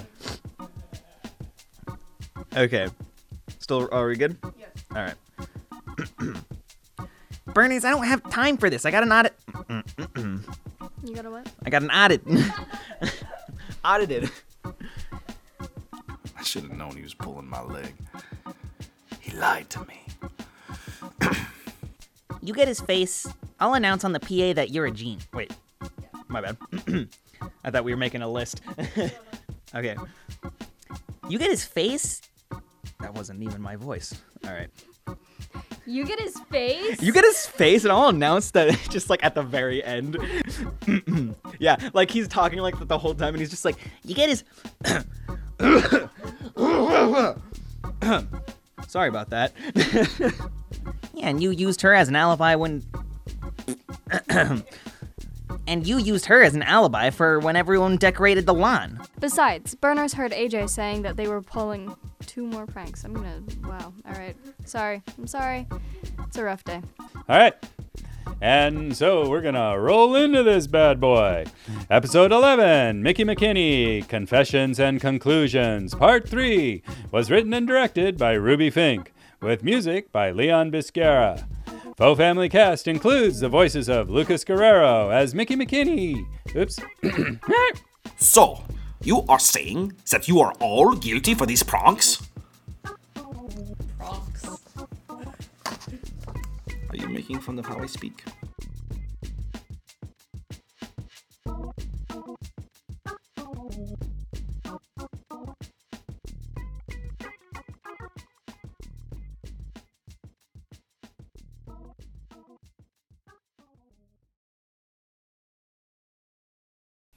okay. 2.57 2.89
Still 3.59 3.89
are 3.93 4.07
we 4.07 4.17
good? 4.17 4.37
Yes. 4.59 4.71
All 4.95 5.03
right. 5.03 5.15
Burners, 7.55 7.85
I 7.85 7.91
don't 7.91 8.07
have 8.07 8.29
time 8.31 8.57
for 8.57 8.69
this. 8.69 8.85
I 8.85 8.91
got 8.91 9.03
an 9.03 9.13
audit. 9.13 9.35
You 11.05 11.15
got 11.15 11.27
a 11.27 11.31
what? 11.31 11.49
I 11.65 11.71
got 11.71 11.83
an 11.83 11.91
audit. 11.91 12.23
Audited. 13.85 14.31
I 16.37 16.43
should 16.43 16.65
have 16.65 16.73
known 16.73 16.97
he 16.97 17.03
was 17.03 17.15
pulling 17.15 17.49
my 17.49 17.63
leg. 17.63 17.95
He 19.21 19.31
lied 19.37 19.71
to 19.71 19.85
me. 19.85 20.03
You 22.43 22.55
get 22.55 22.69
his 22.69 22.81
face. 22.81 23.27
I'll 23.59 23.75
announce 23.75 24.05
on 24.05 24.13
the 24.13 24.21
PA 24.21 24.53
that 24.53 24.71
you're 24.71 24.87
a 24.87 24.93
gene. 24.93 25.19
Wait. 25.35 25.53
My 26.29 26.41
bad. 26.41 26.57
I 27.65 27.71
thought 27.73 27.83
we 27.83 27.93
were 27.93 27.99
making 27.99 28.23
a 28.23 28.29
list. 28.29 28.61
okay. 29.75 29.97
You 31.29 31.39
get 31.41 31.51
his 31.51 31.65
face. 31.65 32.23
That 33.17 33.21
wasn't 33.21 33.43
even 33.45 33.63
my 33.63 33.77
voice. 33.77 34.15
All 34.45 34.53
right. 34.53 34.69
You 35.87 36.05
get 36.05 36.21
his 36.21 36.39
face? 36.51 37.01
You 37.01 37.15
get 37.15 37.25
his 37.25 37.47
face, 37.47 37.85
and 37.85 37.91
I'll 37.91 38.09
announce 38.09 38.51
that 38.51 38.79
just 38.91 39.09
like 39.09 39.25
at 39.25 39.35
the 39.35 39.43
very 39.43 39.83
end. 39.83 40.19
yeah, 41.59 41.79
like 41.95 42.11
he's 42.11 42.29
talking 42.29 42.59
like 42.59 42.75
the 42.79 42.99
whole 42.99 43.15
time, 43.15 43.33
and 43.33 43.39
he's 43.39 43.49
just 43.49 43.65
like, 43.65 43.77
you 44.05 44.15
get 44.15 44.29
his. 44.29 44.45
Sorry 48.87 49.09
about 49.09 49.31
that. 49.31 49.55
yeah, 51.15 51.31
and 51.31 51.43
you 51.43 51.53
used 51.53 51.81
her 51.81 51.95
as 51.95 52.11
an 52.11 52.17
alibi 52.17 52.55
when. 52.55 52.83
and 55.67 55.87
you 55.87 55.97
used 55.97 56.27
her 56.27 56.43
as 56.43 56.55
an 56.55 56.63
alibi 56.63 57.09
for 57.09 57.39
when 57.39 57.57
everyone 57.57 57.97
decorated 57.97 58.45
the 58.45 58.53
lawn. 58.53 59.01
Besides, 59.19 59.75
Burners 59.75 60.13
heard 60.13 60.33
AJ 60.33 60.69
saying 60.69 61.01
that 61.01 61.17
they 61.17 61.29
were 61.29 61.41
pulling 61.41 61.97
two 62.37 62.47
more 62.47 62.67
pranks. 62.67 63.03
I'm 63.03 63.15
gonna. 63.15 63.43
Wow. 63.65 63.95
Alright. 64.07 64.37
Sorry. 64.67 65.03
I'm 65.17 65.27
sorry. 65.27 65.67
It's 66.27 66.37
a 66.37 66.45
rough 66.45 66.63
day. 66.65 66.83
All 67.31 67.39
right. 67.39 67.55
And 68.43 68.95
so 68.95 69.31
we're 69.31 69.41
going 69.41 69.55
to 69.55 69.79
roll 69.79 70.15
into 70.15 70.43
this 70.43 70.67
bad 70.67 71.01
boy. 71.01 71.47
Episode 71.89 72.33
11 72.33 73.03
Mickey 73.03 73.25
McKinney 73.25 74.07
Confessions 74.07 74.79
and 74.79 75.01
Conclusions, 75.01 75.95
Part 75.95 76.29
3 76.29 76.83
was 77.11 77.31
written 77.31 77.55
and 77.55 77.67
directed 77.67 78.19
by 78.19 78.33
Ruby 78.33 78.69
Fink, 78.69 79.15
with 79.41 79.65
music 79.65 80.13
by 80.13 80.31
Leon 80.31 80.71
Biscara. 80.71 81.47
Faux 81.97 82.19
Family 82.19 82.51
Cast 82.51 82.87
includes 82.87 83.41
the 83.41 83.49
voices 83.49 83.89
of 83.89 84.11
Lucas 84.11 84.45
Guerrero 84.45 85.09
as 85.09 85.35
Mickey 85.35 85.57
McKinney. 85.57 86.23
Oops. 86.55 86.79
So, 88.19 88.65
you 89.03 89.25
are 89.29 89.39
saying 89.39 89.93
that 90.11 90.27
you 90.27 90.41
are 90.41 90.53
all 90.59 90.95
guilty 90.97 91.35
for 91.35 91.47
these 91.47 91.63
pranks? 91.63 92.26
Are 96.91 96.97
you 96.97 97.09
making 97.09 97.41
fun 97.41 97.59
of 97.59 97.67
how 97.67 97.79
I 97.79 97.87
speak? 97.87 98.25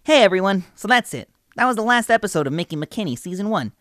Hey 0.03 0.23
everyone, 0.23 0.65
so 0.73 0.87
that's 0.87 1.13
it. 1.13 1.29
That 1.55 1.65
was 1.65 1.75
the 1.75 1.83
last 1.83 2.09
episode 2.09 2.47
of 2.47 2.53
Mickey 2.53 2.75
McKinney 2.75 3.17
Season 3.17 3.49
1. 3.49 3.71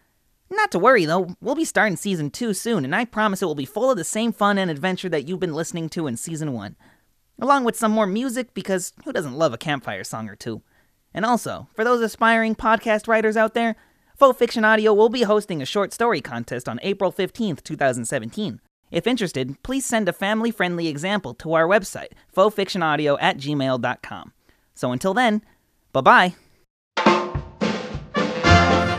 Not 0.50 0.70
to 0.72 0.78
worry 0.78 1.04
though, 1.04 1.36
we'll 1.40 1.54
be 1.54 1.64
starting 1.64 1.96
Season 1.96 2.30
2 2.30 2.54
soon, 2.54 2.84
and 2.84 2.94
I 2.94 3.04
promise 3.04 3.42
it 3.42 3.46
will 3.46 3.54
be 3.54 3.64
full 3.64 3.90
of 3.90 3.96
the 3.96 4.04
same 4.04 4.32
fun 4.32 4.58
and 4.58 4.70
adventure 4.70 5.08
that 5.08 5.28
you've 5.28 5.40
been 5.40 5.54
listening 5.54 5.88
to 5.90 6.06
in 6.06 6.16
Season 6.16 6.52
1. 6.52 6.76
Along 7.40 7.64
with 7.64 7.76
some 7.76 7.92
more 7.92 8.06
music, 8.06 8.54
because 8.54 8.92
who 9.04 9.12
doesn't 9.12 9.36
love 9.36 9.52
a 9.52 9.58
campfire 9.58 10.04
song 10.04 10.28
or 10.28 10.34
two? 10.34 10.62
And 11.14 11.24
also, 11.24 11.68
for 11.74 11.84
those 11.84 12.00
aspiring 12.00 12.54
podcast 12.54 13.06
writers 13.06 13.36
out 13.36 13.54
there, 13.54 13.76
Faux 14.16 14.36
Fiction 14.36 14.64
Audio 14.64 14.92
will 14.92 15.08
be 15.08 15.22
hosting 15.22 15.62
a 15.62 15.66
short 15.66 15.92
story 15.92 16.20
contest 16.20 16.68
on 16.68 16.80
April 16.82 17.12
15th, 17.12 17.62
2017. 17.62 18.60
If 18.90 19.06
interested, 19.06 19.62
please 19.62 19.84
send 19.84 20.08
a 20.08 20.12
family 20.12 20.50
friendly 20.50 20.88
example 20.88 21.34
to 21.34 21.54
our 21.54 21.68
website, 21.68 22.12
fauxfictionaudio 22.34 23.18
at 23.20 23.36
gmail.com. 23.36 24.32
So 24.74 24.92
until 24.92 25.14
then, 25.14 25.42
bye 25.92 26.00
bye. 26.00 26.47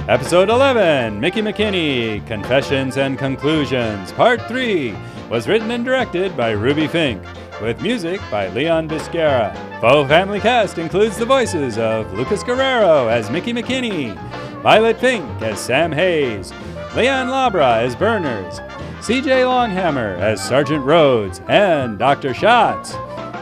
Episode 0.09 0.49
11 0.49 1.19
Mickey 1.19 1.39
McKinney 1.39 2.25
Confessions 2.25 2.97
and 2.97 3.15
Conclusions, 3.19 4.11
Part 4.13 4.41
3 4.47 4.97
was 5.29 5.47
written 5.47 5.69
and 5.69 5.85
directed 5.85 6.35
by 6.35 6.49
Ruby 6.49 6.87
Fink, 6.87 7.21
with 7.61 7.79
music 7.83 8.19
by 8.31 8.47
Leon 8.47 8.89
Biscara. 8.89 9.53
Faux 9.79 10.09
Family 10.09 10.39
Cast 10.39 10.79
includes 10.79 11.15
the 11.15 11.27
voices 11.27 11.77
of 11.77 12.11
Lucas 12.13 12.41
Guerrero 12.41 13.07
as 13.07 13.29
Mickey 13.29 13.53
McKinney, 13.53 14.15
Violet 14.63 14.99
Fink 14.99 15.23
as 15.43 15.59
Sam 15.59 15.91
Hayes, 15.91 16.51
Leon 16.95 17.27
Labra 17.27 17.77
as 17.83 17.95
Burners, 17.95 18.59
CJ 19.01 19.45
Longhammer 19.45 20.17
as 20.17 20.43
Sergeant 20.43 20.83
Rhodes 20.83 21.39
and 21.47 21.99
Dr. 21.99 22.33
Schatz, 22.33 22.93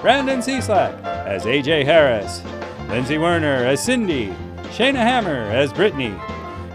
Brandon 0.01 0.39
Cieslak 0.39 1.01
as 1.25 1.45
AJ 1.45 1.85
Harris, 1.85 2.41
Lindsay 2.89 3.17
Werner 3.17 3.65
as 3.65 3.81
Cindy, 3.81 4.35
Shayna 4.63 4.95
Hammer 4.95 5.43
as 5.49 5.71
Brittany, 5.71 6.13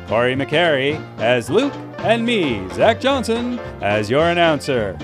Corey 0.08 0.34
McCary 0.34 1.00
as 1.18 1.48
Luke, 1.50 1.74
and 1.98 2.24
me, 2.24 2.68
Zach 2.70 3.00
Johnson, 3.00 3.58
as 3.80 4.10
your 4.10 4.28
announcer. 4.28 4.98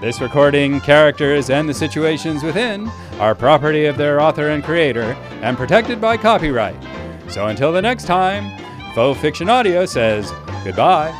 This 0.00 0.20
recording, 0.20 0.80
characters, 0.80 1.50
and 1.50 1.68
the 1.68 1.74
situations 1.74 2.42
within 2.42 2.88
are 3.20 3.34
property 3.34 3.86
of 3.86 3.96
their 3.96 4.20
author 4.20 4.48
and 4.48 4.64
creator 4.64 5.16
and 5.42 5.56
protected 5.56 6.00
by 6.00 6.16
copyright. 6.16 6.76
So 7.28 7.46
until 7.46 7.72
the 7.72 7.82
next 7.82 8.06
time, 8.06 8.50
Faux 8.94 9.20
Fiction 9.20 9.48
Audio 9.48 9.86
says 9.86 10.32
goodbye. 10.64 11.12